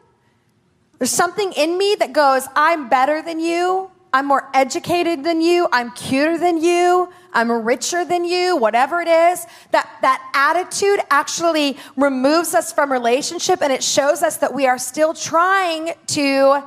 there's 0.99 1.11
something 1.11 1.53
in 1.53 1.77
me 1.77 1.97
that 1.99 2.12
goes, 2.12 2.47
I'm 2.55 2.88
better 2.88 3.20
than 3.20 3.40
you. 3.40 3.90
I'm 4.14 4.27
more 4.27 4.48
educated 4.55 5.24
than 5.24 5.40
you. 5.40 5.66
I'm 5.72 5.90
cuter 5.90 6.38
than 6.38 6.62
you. 6.62 7.12
I'm 7.33 7.50
richer 7.50 8.05
than 8.05 8.24
you, 8.24 8.57
whatever 8.57 9.00
it 9.00 9.09
is. 9.09 9.44
That, 9.72 9.90
that 10.03 10.31
attitude 10.33 11.00
actually 11.11 11.77
removes 11.96 12.55
us 12.55 12.72
from 12.72 12.92
relationship 12.92 13.61
and 13.61 13.72
it 13.72 13.83
shows 13.83 14.22
us 14.22 14.37
that 14.37 14.55
we 14.55 14.68
are 14.68 14.79
still 14.79 15.14
trying 15.14 15.94
to 16.07 16.62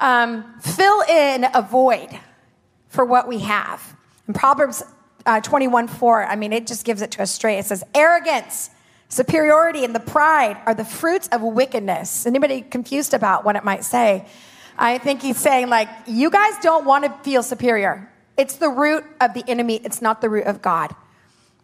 um, 0.00 0.58
fill 0.60 1.02
in 1.02 1.44
a 1.54 1.60
void 1.60 2.18
for 2.88 3.04
what 3.04 3.28
we 3.28 3.40
have. 3.40 3.94
In 4.26 4.32
Proverbs 4.32 4.82
uh, 5.26 5.42
21 5.42 5.88
4, 5.88 6.24
I 6.24 6.34
mean, 6.34 6.54
it 6.54 6.66
just 6.66 6.86
gives 6.86 7.02
it 7.02 7.10
to 7.10 7.22
us 7.22 7.30
straight. 7.30 7.58
It 7.58 7.66
says, 7.66 7.84
arrogance 7.94 8.70
Superiority 9.08 9.84
and 9.84 9.94
the 9.94 10.00
pride 10.00 10.56
are 10.66 10.74
the 10.74 10.84
fruits 10.84 11.28
of 11.28 11.40
wickedness. 11.40 12.26
Anybody 12.26 12.62
confused 12.62 13.14
about 13.14 13.44
what 13.44 13.54
it 13.54 13.62
might 13.62 13.84
say? 13.84 14.26
I 14.78 14.98
think 14.98 15.22
he's 15.22 15.38
saying, 15.38 15.68
like, 15.68 15.88
you 16.06 16.30
guys 16.30 16.54
don't 16.62 16.84
want 16.84 17.04
to 17.04 17.12
feel 17.22 17.42
superior. 17.42 18.12
It's 18.36 18.56
the 18.56 18.68
root 18.68 19.04
of 19.20 19.34
the 19.34 19.44
enemy, 19.48 19.80
it's 19.82 20.02
not 20.02 20.20
the 20.20 20.28
root 20.28 20.46
of 20.46 20.60
God. 20.62 20.94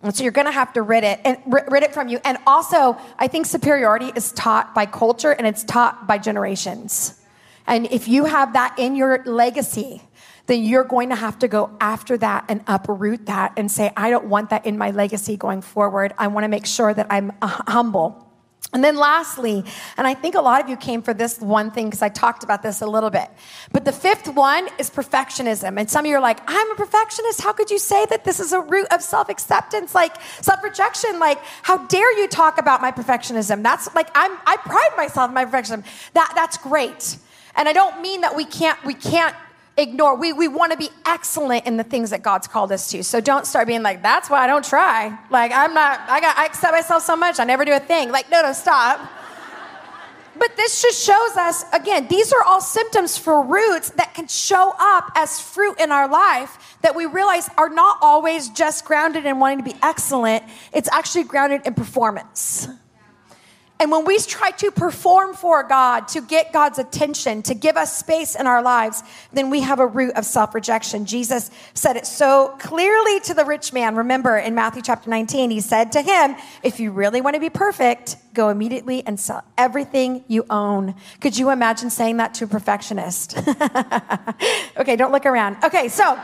And 0.03 0.14
so 0.14 0.25
you're 0.25 0.33
going 0.33 0.46
to 0.46 0.53
have 0.53 0.72
to 0.72 0.83
rid 0.83 1.05
it 1.05 1.20
and 1.25 1.38
rid 1.46 1.85
it 1.85 1.94
from 1.94 2.09
you. 2.09 2.18
And 2.25 2.38
also, 2.46 2.98
I 3.18 3.29
think 3.29 3.46
superiority 3.46 4.11
is 4.16 4.33
taught 4.33 4.75
by 4.75 4.87
culture 4.87 5.31
and 5.31 5.46
it's 5.46 5.62
taught 5.62 6.09
by 6.09 6.18
generations. 6.18 7.20
And 7.66 7.87
if 7.92 8.09
you 8.09 8.25
have 8.25 8.55
that 8.55 8.79
in 8.79 8.96
your 8.96 9.22
legacy, 9.25 10.03
then 10.46 10.64
you're 10.64 10.85
going 10.85 11.11
to 11.11 11.14
have 11.14 11.38
to 11.38 11.48
go 11.48 11.70
after 11.81 12.18
that 12.18 12.46
and 12.48 12.64
uproot 12.66 13.27
that 13.27 13.53
and 13.57 13.70
say, 13.70 13.92
I 13.96 14.11
don't 14.11 14.27
want 14.27 14.51
that 14.51 14.66
in 14.66 14.77
my 14.77 14.90
legacy 14.90 15.37
going 15.37 15.62
forward. 15.62 16.12
I 16.18 16.27
want 16.27 16.44
to 16.44 16.48
make 16.48 16.66
sure 16.66 16.92
that 16.92 17.07
I'm 17.11 17.33
uh, 17.40 17.62
humble. 17.68 18.32
And 18.75 18.83
then 18.83 18.97
lastly, 18.97 19.65
and 19.99 20.07
I 20.07 20.15
think 20.15 20.35
a 20.35 20.41
lot 20.41 20.63
of 20.63 20.69
you 20.71 20.79
came 20.79 21.03
for 21.03 21.13
this 21.13 21.39
one 21.39 21.71
thing 21.71 21.87
because 21.87 22.01
I 22.01 22.09
talked 22.09 22.43
about 22.43 22.63
this 22.63 22.81
a 22.81 22.87
little 22.87 23.11
bit. 23.11 23.29
But 23.71 23.85
the 23.85 23.93
fifth 23.93 24.29
one 24.29 24.67
is 24.79 24.89
perfectionism. 24.89 25.79
And 25.79 25.91
some 25.91 26.07
of 26.07 26.09
you 26.09 26.17
are 26.17 26.23
like, 26.23 26.41
I'm 26.47 26.71
a 26.71 26.75
perfectionist. 26.75 27.43
How 27.43 27.53
could 27.53 27.71
you 27.71 27.79
say 27.79 28.07
that 28.07 28.25
this 28.25 28.41
is 28.41 28.53
a 28.53 28.61
root 28.61 28.87
of 28.91 29.03
self 29.03 29.29
acceptance, 29.29 29.95
like 29.95 30.17
self 30.41 30.63
rejection? 30.63 31.19
Like, 31.19 31.39
how 31.63 31.87
dare 31.87 32.19
you 32.19 32.29
talk 32.29 32.57
about 32.57 32.81
my 32.81 32.93
perfectionism? 32.93 33.63
That's 33.63 33.95
like, 33.95 34.09
I'm, 34.15 34.33
I 34.47 34.57
pride 34.57 34.91
myself 34.97 35.29
in 35.29 35.35
my 35.35 35.45
perfectionism. 35.45 35.85
That, 36.15 36.33
that's 36.35 36.57
great. 36.57 37.19
And 37.55 37.69
I 37.69 37.75
don't 37.75 38.01
mean 38.01 38.23
that 38.23 38.35
we 38.35 38.47
can't, 38.47 38.83
we 38.87 38.95
can't 38.95 39.37
ignore. 39.77 40.17
We, 40.17 40.33
we 40.33 40.49
want 40.49 40.73
to 40.73 40.79
be 40.79 40.91
excellent 41.07 41.67
in 41.67 41.77
the 41.77 41.85
things 41.85 42.11
that 42.11 42.23
God's 42.23 42.47
called 42.47 42.73
us 42.73 42.91
to. 42.91 43.03
So 43.03 43.21
don't 43.21 43.47
start 43.47 43.67
being 43.67 43.83
like, 43.83 44.03
that's 44.03 44.29
why 44.29 44.45
I 44.45 44.47
don't 44.47 44.65
try. 44.65 45.19
Like, 45.31 45.53
I'm 45.53 45.75
not, 45.75 46.01
I 46.09 46.21
got, 46.21 46.37
I 46.37 46.47
accept 46.47 46.73
myself 46.73 47.03
so 47.03 47.17
much, 47.17 47.41
I 47.41 47.45
never 47.45 47.65
do 47.65 47.73
a 47.73 47.81
thing. 47.81 48.11
Like, 48.11 48.31
no, 48.31 48.43
no, 48.43 48.53
stop. 48.53 49.01
But 50.35 50.57
this 50.57 50.81
just 50.81 51.05
shows 51.05 51.37
us, 51.37 51.65
again, 51.73 52.09
these 52.09 52.33
are 52.33 52.43
all 52.43 52.61
symptoms 52.61 53.19
for 53.19 53.43
roots 53.43 53.91
that 53.91 54.15
can 54.15 54.27
show 54.29 54.75
up 54.79 55.13
as 55.15 55.39
fruit 55.39 55.79
in 55.79 55.93
our 55.93 56.09
life 56.09 56.79
that 56.81 56.97
we 56.97 57.07
realize 57.07 57.49
are 57.59 57.69
not 57.69 57.99
always 58.01 58.49
just 58.49 58.85
grounded 58.85 59.27
in 59.27 59.39
wanting 59.39 59.59
to 59.59 59.65
be 59.65 59.77
excellent. 59.83 60.43
It's 60.73 60.89
actually 60.91 61.25
grounded 61.25 61.63
in 61.67 61.75
performance. 61.75 62.67
And 63.81 63.91
when 63.91 64.05
we 64.05 64.19
try 64.21 64.53
to 64.53 64.71
perform 64.71 65.35
for 65.35 65.65
God, 65.65 66.07
to 66.09 66.21
get 66.21 66.53
God's 66.53 66.79
attention, 66.79 67.43
to 67.43 67.55
give 67.55 67.77
us 67.77 67.97
space 67.97 68.37
in 68.37 68.47
our 68.47 68.63
lives, 68.63 69.03
then 69.33 69.51
we 69.51 69.61
have 69.63 69.81
a 69.81 69.87
root 69.87 70.15
of 70.15 70.25
self 70.25 70.55
rejection. 70.55 71.05
Jesus 71.05 71.51
said 71.75 71.97
it 71.97 72.07
so 72.07 72.55
clearly 72.61 73.19
to 73.21 73.35
the 73.35 73.45
rich 73.45 73.73
man. 73.73 73.97
Remember 73.97 74.39
in 74.39 74.55
Matthew 74.55 74.83
chapter 74.83 75.11
19, 75.11 75.51
he 75.51 75.61
said 75.61 75.91
to 75.93 76.03
him, 76.03 76.37
If 76.63 76.79
you 76.79 76.93
really 76.93 77.21
want 77.21 77.35
to 77.35 77.41
be 77.41 77.51
perfect, 77.51 78.17
go 78.35 78.51
immediately 78.51 79.05
and 79.05 79.19
sell 79.19 79.43
everything 79.59 80.25
you 80.29 80.47
own. 80.49 80.95
Could 81.21 81.37
you 81.37 81.51
imagine 81.51 81.91
saying 81.91 82.19
that 82.19 82.35
to 82.35 82.45
a 82.45 82.47
perfectionist? 82.47 83.37
okay, 84.77 84.95
don't 84.95 85.11
look 85.11 85.27
around. 85.27 85.57
Okay, 85.65 85.89
so 85.89 86.21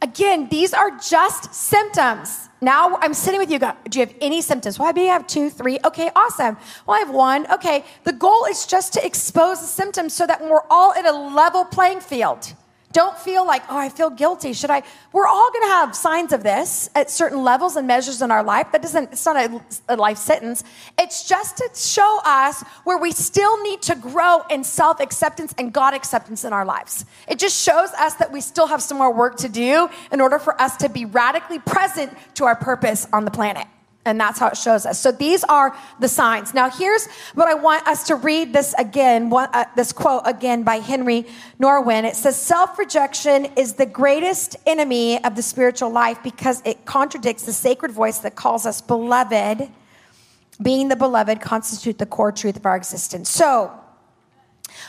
again, 0.00 0.48
these 0.48 0.72
are 0.72 0.92
just 0.98 1.52
symptoms 1.52 2.48
now 2.64 2.96
I'm 3.00 3.14
sitting 3.14 3.40
with 3.40 3.50
you. 3.50 3.58
Do 3.58 3.66
you 3.92 4.06
have 4.06 4.14
any 4.20 4.40
symptoms? 4.40 4.78
Well, 4.78 4.92
I 4.94 5.00
have 5.00 5.26
two, 5.26 5.50
three. 5.50 5.78
Okay, 5.84 6.10
awesome. 6.16 6.56
Well, 6.86 6.96
I 6.96 7.00
have 7.00 7.10
one. 7.10 7.50
Okay. 7.52 7.84
The 8.04 8.12
goal 8.12 8.46
is 8.46 8.66
just 8.66 8.92
to 8.94 9.04
expose 9.04 9.60
the 9.60 9.66
symptoms 9.66 10.12
so 10.14 10.26
that 10.26 10.42
we're 10.42 10.66
all 10.70 10.92
in 10.92 11.06
a 11.06 11.12
level 11.12 11.64
playing 11.64 12.00
field. 12.00 12.54
Don't 12.94 13.18
feel 13.18 13.44
like, 13.44 13.64
oh, 13.68 13.76
I 13.76 13.88
feel 13.88 14.08
guilty. 14.08 14.52
Should 14.52 14.70
I? 14.70 14.84
We're 15.12 15.26
all 15.26 15.50
going 15.50 15.64
to 15.64 15.68
have 15.68 15.96
signs 15.96 16.32
of 16.32 16.44
this 16.44 16.88
at 16.94 17.10
certain 17.10 17.42
levels 17.42 17.74
and 17.74 17.88
measures 17.88 18.22
in 18.22 18.30
our 18.30 18.44
life. 18.44 18.70
That 18.70 18.82
doesn't, 18.82 19.12
it's 19.12 19.26
not 19.26 19.36
a, 19.36 19.60
a 19.88 19.96
life 19.96 20.16
sentence. 20.16 20.62
It's 20.96 21.28
just 21.28 21.56
to 21.56 21.68
show 21.74 22.20
us 22.24 22.62
where 22.84 22.96
we 22.96 23.10
still 23.10 23.60
need 23.64 23.82
to 23.82 23.96
grow 23.96 24.42
in 24.48 24.62
self 24.62 25.00
acceptance 25.00 25.52
and 25.58 25.72
God 25.72 25.92
acceptance 25.92 26.44
in 26.44 26.52
our 26.52 26.64
lives. 26.64 27.04
It 27.26 27.40
just 27.40 27.60
shows 27.60 27.90
us 27.94 28.14
that 28.14 28.30
we 28.30 28.40
still 28.40 28.68
have 28.68 28.80
some 28.80 28.98
more 28.98 29.12
work 29.12 29.38
to 29.38 29.48
do 29.48 29.88
in 30.12 30.20
order 30.20 30.38
for 30.38 30.60
us 30.62 30.76
to 30.76 30.88
be 30.88 31.04
radically 31.04 31.58
present 31.58 32.16
to 32.36 32.44
our 32.44 32.54
purpose 32.54 33.08
on 33.12 33.24
the 33.24 33.32
planet. 33.32 33.66
And 34.06 34.20
that's 34.20 34.38
how 34.38 34.48
it 34.48 34.56
shows 34.56 34.84
us. 34.84 35.00
So 35.00 35.10
these 35.10 35.44
are 35.44 35.74
the 35.98 36.08
signs. 36.08 36.52
Now, 36.52 36.68
here's 36.68 37.06
what 37.34 37.48
I 37.48 37.54
want 37.54 37.86
us 37.86 38.06
to 38.08 38.16
read 38.16 38.52
this 38.52 38.74
again, 38.76 39.30
one, 39.30 39.48
uh, 39.52 39.64
this 39.76 39.92
quote 39.92 40.22
again 40.26 40.62
by 40.62 40.76
Henry 40.76 41.26
Nouwen. 41.58 42.04
It 42.04 42.14
says, 42.14 42.40
Self 42.40 42.78
rejection 42.78 43.46
is 43.56 43.74
the 43.74 43.86
greatest 43.86 44.56
enemy 44.66 45.22
of 45.24 45.36
the 45.36 45.42
spiritual 45.42 45.90
life 45.90 46.22
because 46.22 46.60
it 46.66 46.84
contradicts 46.84 47.44
the 47.44 47.52
sacred 47.52 47.92
voice 47.92 48.18
that 48.18 48.36
calls 48.36 48.66
us 48.66 48.80
beloved. 48.80 49.70
Being 50.62 50.88
the 50.88 50.96
beloved 50.96 51.40
constitute 51.40 51.98
the 51.98 52.06
core 52.06 52.30
truth 52.30 52.56
of 52.56 52.64
our 52.64 52.76
existence. 52.76 53.28
So, 53.28 53.72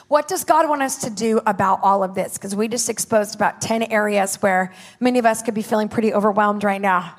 what 0.07 0.27
does 0.27 0.43
God 0.43 0.69
want 0.69 0.83
us 0.83 0.97
to 0.97 1.09
do 1.09 1.41
about 1.45 1.79
all 1.81 2.03
of 2.03 2.13
this? 2.13 2.33
Because 2.33 2.55
we 2.55 2.67
just 2.67 2.89
exposed 2.89 3.33
about 3.33 3.61
10 3.61 3.83
areas 3.83 4.35
where 4.41 4.73
many 4.99 5.19
of 5.19 5.25
us 5.25 5.41
could 5.41 5.53
be 5.53 5.63
feeling 5.63 5.89
pretty 5.89 6.13
overwhelmed 6.13 6.63
right 6.63 6.81
now. 6.81 7.15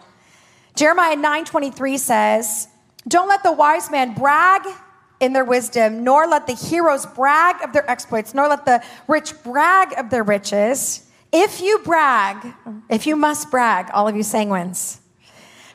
Jeremiah 0.77 1.17
9:23 1.17 1.99
says, 1.99 2.69
"Don't 3.09 3.29
let 3.29 3.43
the 3.43 3.53
wise 3.53 3.91
man 3.91 4.15
brag 4.15 4.63
in 5.21 5.33
their 5.33 5.45
wisdom, 5.45 6.05
nor 6.05 6.27
let 6.27 6.47
the 6.47 6.53
heroes 6.53 7.07
brag 7.07 7.63
of 7.63 7.73
their 7.73 7.91
exploits, 7.91 8.35
nor 8.35 8.49
let 8.49 8.67
the 8.67 8.83
rich 9.09 9.33
brag 9.43 9.99
of 9.99 10.11
their 10.11 10.23
riches. 10.23 11.03
If 11.33 11.61
you 11.61 11.79
brag, 11.79 12.55
if 12.89 13.07
you 13.07 13.17
must 13.17 13.51
brag, 13.51 13.91
all 13.93 14.07
of 14.07 14.17
you 14.17 14.23
sanguines, 14.23 14.99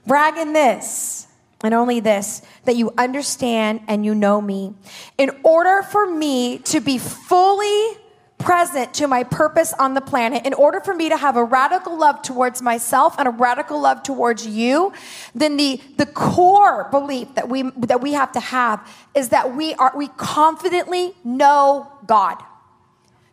brag 0.06 0.38
in 0.38 0.54
this 0.54 1.28
and 1.64 1.74
only 1.74 2.00
this, 2.00 2.42
that 2.66 2.76
you 2.76 2.92
understand 2.98 3.82
and 3.88 4.04
you 4.06 4.16
know 4.16 4.42
me. 4.42 4.74
In 5.18 5.32
order 5.44 5.84
for 5.84 6.10
me 6.10 6.58
to 6.60 6.80
be 6.80 6.98
fully 6.98 7.98
present 8.44 8.94
to 8.96 9.08
my 9.08 9.24
purpose 9.24 9.74
on 9.74 9.94
the 9.94 10.02
planet, 10.02 10.46
in 10.46 10.54
order 10.54 10.80
for 10.80 10.94
me 10.94 11.10
to 11.10 11.18
have 11.18 11.38
a 11.38 11.44
radical 11.44 11.98
love 11.98 12.22
towards 12.22 12.62
myself 12.62 13.16
and 13.18 13.28
a 13.28 13.32
radical 13.32 13.80
love 13.80 14.04
towards 14.04 14.46
you, 14.46 14.94
then 15.34 15.58
the, 15.58 15.80
the 15.98 16.06
core 16.06 16.88
belief 16.92 17.34
that 17.36 17.50
we, 17.50 17.64
that 17.78 18.02
we 18.02 18.14
have 18.14 18.32
to 18.34 18.40
have 18.40 18.88
is 19.16 19.30
that 19.30 19.56
we 19.56 19.74
are, 19.76 19.94
we 19.96 20.08
confidently 20.10 21.14
know 21.24 21.92
God. 22.06 22.42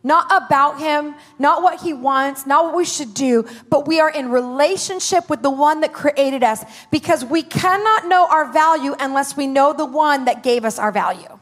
Not 0.05 0.27
about 0.31 0.79
him, 0.79 1.17
not 1.39 1.63
what 1.63 1.81
he 1.81 1.93
wants, 1.93 2.47
not 2.47 2.67
what 2.67 2.77
we 2.77 2.85
should 2.85 3.15
do, 3.15 3.47
but 3.69 3.87
we 3.87 4.01
are 4.01 4.11
in 4.11 4.31
relationship 4.31 5.29
with 5.29 5.43
the 5.43 5.51
one 5.51 5.81
that 5.81 5.93
created 5.93 6.45
us 6.45 6.65
because 6.91 7.25
we 7.25 7.43
cannot 7.43 8.07
know 8.07 8.27
our 8.31 8.53
value 8.53 8.95
unless 9.01 9.37
we 9.37 9.47
know 9.47 9.73
the 9.73 9.85
one 9.85 10.27
that 10.27 10.43
gave 10.43 10.65
us 10.65 10.79
our 10.79 10.93
value. 10.93 11.38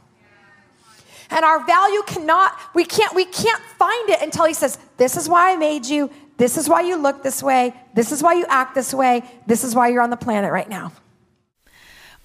And 1.31 1.45
our 1.45 1.65
value 1.67 2.03
cannot, 2.07 2.59
we 2.75 2.85
can't, 2.85 3.15
we 3.15 3.25
can't 3.25 3.63
find 3.79 4.11
it 4.11 4.23
until 4.23 4.45
he 4.45 4.55
says, 4.55 4.79
This 4.97 5.17
is 5.17 5.29
why 5.29 5.53
I 5.53 5.57
made 5.57 5.87
you. 5.87 6.11
This 6.37 6.59
is 6.59 6.69
why 6.69 6.83
you 6.83 6.97
look 6.97 7.23
this 7.23 7.43
way. 7.43 7.75
This 7.95 8.13
is 8.13 8.23
why 8.23 8.35
you 8.35 8.47
act 8.49 8.75
this 8.75 8.93
way. 8.93 9.23
This 9.47 9.65
is 9.65 9.75
why 9.75 9.89
you're 9.89 10.03
on 10.03 10.11
the 10.11 10.17
planet 10.17 10.53
right 10.53 10.69
now. 10.69 10.93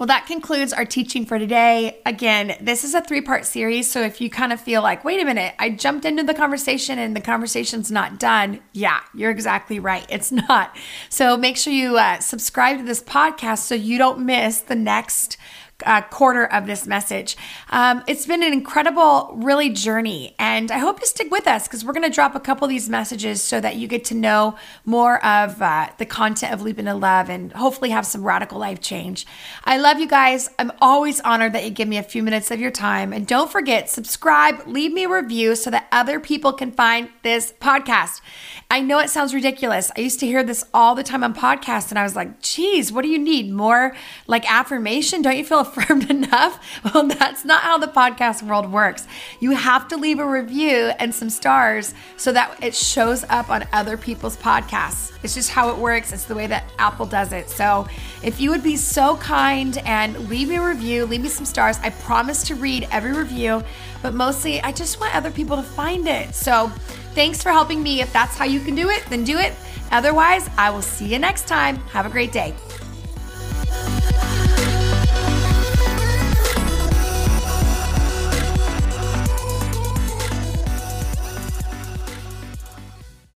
Well, 0.02 0.08
that 0.08 0.26
concludes 0.26 0.74
our 0.74 0.84
teaching 0.84 1.28
for 1.28 1.38
today. 1.38 2.02
Again, 2.08 2.58
this 2.60 2.84
is 2.84 2.96
a 2.96 3.02
three 3.02 3.22
part 3.22 3.46
series. 3.46 3.90
So 3.92 4.02
if 4.02 4.20
you 4.20 4.32
kind 4.32 4.52
of 4.52 4.60
feel 4.60 4.82
like, 4.82 5.06
wait 5.06 5.22
a 5.22 5.26
minute, 5.26 5.54
I 5.60 5.70
jumped 5.70 6.06
into 6.06 6.24
the 6.24 6.34
conversation 6.34 6.98
and 6.98 7.16
the 7.16 7.22
conversation's 7.22 7.92
not 7.92 8.20
done, 8.20 8.62
yeah, 8.74 9.02
you're 9.14 9.30
exactly 9.30 9.78
right. 9.78 10.04
It's 10.10 10.32
not. 10.50 10.76
So 11.10 11.38
make 11.38 11.56
sure 11.56 11.72
you 11.72 12.00
uh, 12.00 12.20
subscribe 12.20 12.80
to 12.80 12.84
this 12.84 13.04
podcast 13.04 13.60
so 13.60 13.76
you 13.76 14.00
don't 14.00 14.26
miss 14.26 14.62
the 14.62 14.76
next 14.76 15.38
uh, 15.86 16.02
quarter 16.02 16.46
of 16.46 16.66
this 16.66 16.88
message. 16.88 17.38
Um, 17.70 18.04
it's 18.08 18.26
been 18.26 18.44
an 18.44 18.54
incredible, 18.54 19.32
really 19.36 19.70
journey, 19.70 20.36
and 20.40 20.72
I 20.72 20.78
hope 20.78 21.00
you 21.00 21.06
stick 21.06 21.32
with 21.32 21.48
us 21.48 21.68
because 21.68 21.86
we're 21.86 21.94
going 21.94 22.10
to 22.10 22.14
drop 22.14 22.36
a 22.36 22.40
couple 22.40 22.66
of 22.66 22.70
these 22.70 22.90
messages 22.90 23.42
so 23.42 23.60
that 23.62 23.76
you 23.76 23.88
get 23.88 24.06
to 24.06 24.16
know 24.16 24.56
more 24.86 25.24
of 25.26 25.62
uh, 25.62 25.90
the 25.98 26.06
content 26.06 26.54
of 26.54 26.62
Leap 26.62 26.80
into 26.80 26.94
Love 26.94 27.30
and 27.30 27.52
hopefully 27.54 27.90
have 27.90 28.06
some 28.06 28.24
radical 28.24 28.60
life 28.60 28.82
change. 28.82 29.26
I 29.66 29.78
love 29.78 30.00
you 30.00 30.08
guys. 30.08 30.50
I'm 30.60 30.72
always 30.82 31.20
honored 31.22 31.54
that 31.54 31.64
you 31.64 31.70
give 31.70 31.88
me 31.88 31.98
a 31.98 32.04
few 32.04 32.24
minutes 32.24 32.52
of 32.52 32.60
your 32.60 32.72
time, 32.72 33.14
and 33.14 33.26
don't 33.26 33.52
forget 33.52 33.90
subscribe, 33.90 34.68
leave 34.68 34.92
me 34.92 35.06
a 35.06 35.10
review 35.10 35.56
so 35.56 35.70
that 35.70 35.88
other 35.92 36.20
people 36.20 36.54
can 36.54 36.72
find 36.72 37.10
this 37.24 37.54
podcast. 37.60 38.22
I 38.70 38.82
know 38.82 39.00
it 39.00 39.10
sounds 39.10 39.34
ridiculous. 39.34 39.92
I 39.98 40.02
used 40.02 40.20
to 40.22 40.26
hear 40.26 40.44
this 40.44 40.64
all 40.74 40.96
the 40.96 41.04
time 41.04 41.24
on 41.24 41.34
podcasts, 41.34 41.90
and 41.90 42.00
I 42.00 42.04
was 42.04 42.16
like, 42.16 42.42
geez, 42.42 42.92
what 42.92 43.02
do 43.02 43.10
you 43.10 43.20
need? 43.20 43.52
More 43.52 43.96
like 44.28 44.50
affirmation? 44.52 45.22
Don't 45.22 45.38
you 45.38 45.44
feel 45.44 45.60
affirmed 45.78 46.10
enough? 46.10 46.60
Well, 46.84 47.08
that's 47.08 47.46
not 47.46 47.62
how 47.62 47.78
the 47.78 47.88
podcast 47.88 48.44
world 48.44 48.72
works. 48.72 49.08
You 49.40 49.52
have 49.52 49.88
to 49.90 49.98
leave 49.98 50.20
a 50.20 50.28
review 50.28 50.92
and 51.00 51.14
some 51.14 51.30
stars 51.30 51.94
so 52.18 52.32
that 52.32 52.64
it 52.64 52.76
shows 52.76 53.24
up 53.30 53.50
on 53.50 53.68
other 53.74 53.98
people's 53.98 54.38
podcasts. 54.38 55.12
It's 55.24 55.34
just 55.34 55.50
how 55.50 55.70
it 55.70 55.78
works. 55.78 56.14
It's 56.14 56.26
the 56.26 56.36
way 56.36 56.48
that 56.48 56.64
Apple 56.78 57.06
does 57.06 57.32
it. 57.32 57.50
So 57.50 57.88
if 58.24 58.40
you 58.40 58.50
would 58.50 58.64
be 58.64 58.76
so 58.76 59.18
kind 59.18 59.78
and 59.80 60.30
leave 60.30 60.50
me 60.50 60.56
a 60.58 60.66
review, 60.66 61.06
leave 61.06 61.22
me 61.22 61.30
some 61.30 61.46
stars, 61.46 61.80
I 61.84 61.90
promise 61.90 62.44
to 62.46 62.56
read 62.56 62.88
every 62.92 63.14
review, 63.14 63.64
but 64.02 64.14
mostly 64.14 64.62
I 64.62 64.72
just 64.72 65.00
want 65.00 65.16
other 65.16 65.32
people 65.32 65.56
to 65.58 65.64
find 65.64 66.08
it. 66.08 66.34
So, 66.34 66.72
Thanks 67.14 67.44
for 67.44 67.50
helping 67.50 67.84
me. 67.84 68.02
If 68.02 68.14
that's 68.14 68.36
how 68.38 68.46
you 68.46 68.60
can 68.60 68.76
do 68.76 68.90
it, 68.90 69.04
then 69.10 69.24
do 69.24 69.38
it. 69.38 69.54
Otherwise, 69.92 70.50
I 70.58 70.70
will 70.70 70.82
see 70.82 71.08
you 71.08 71.20
next 71.20 71.48
time. 71.48 71.76
Have 71.92 72.06
a 72.06 72.10
great 72.10 72.32
day. 72.32 72.54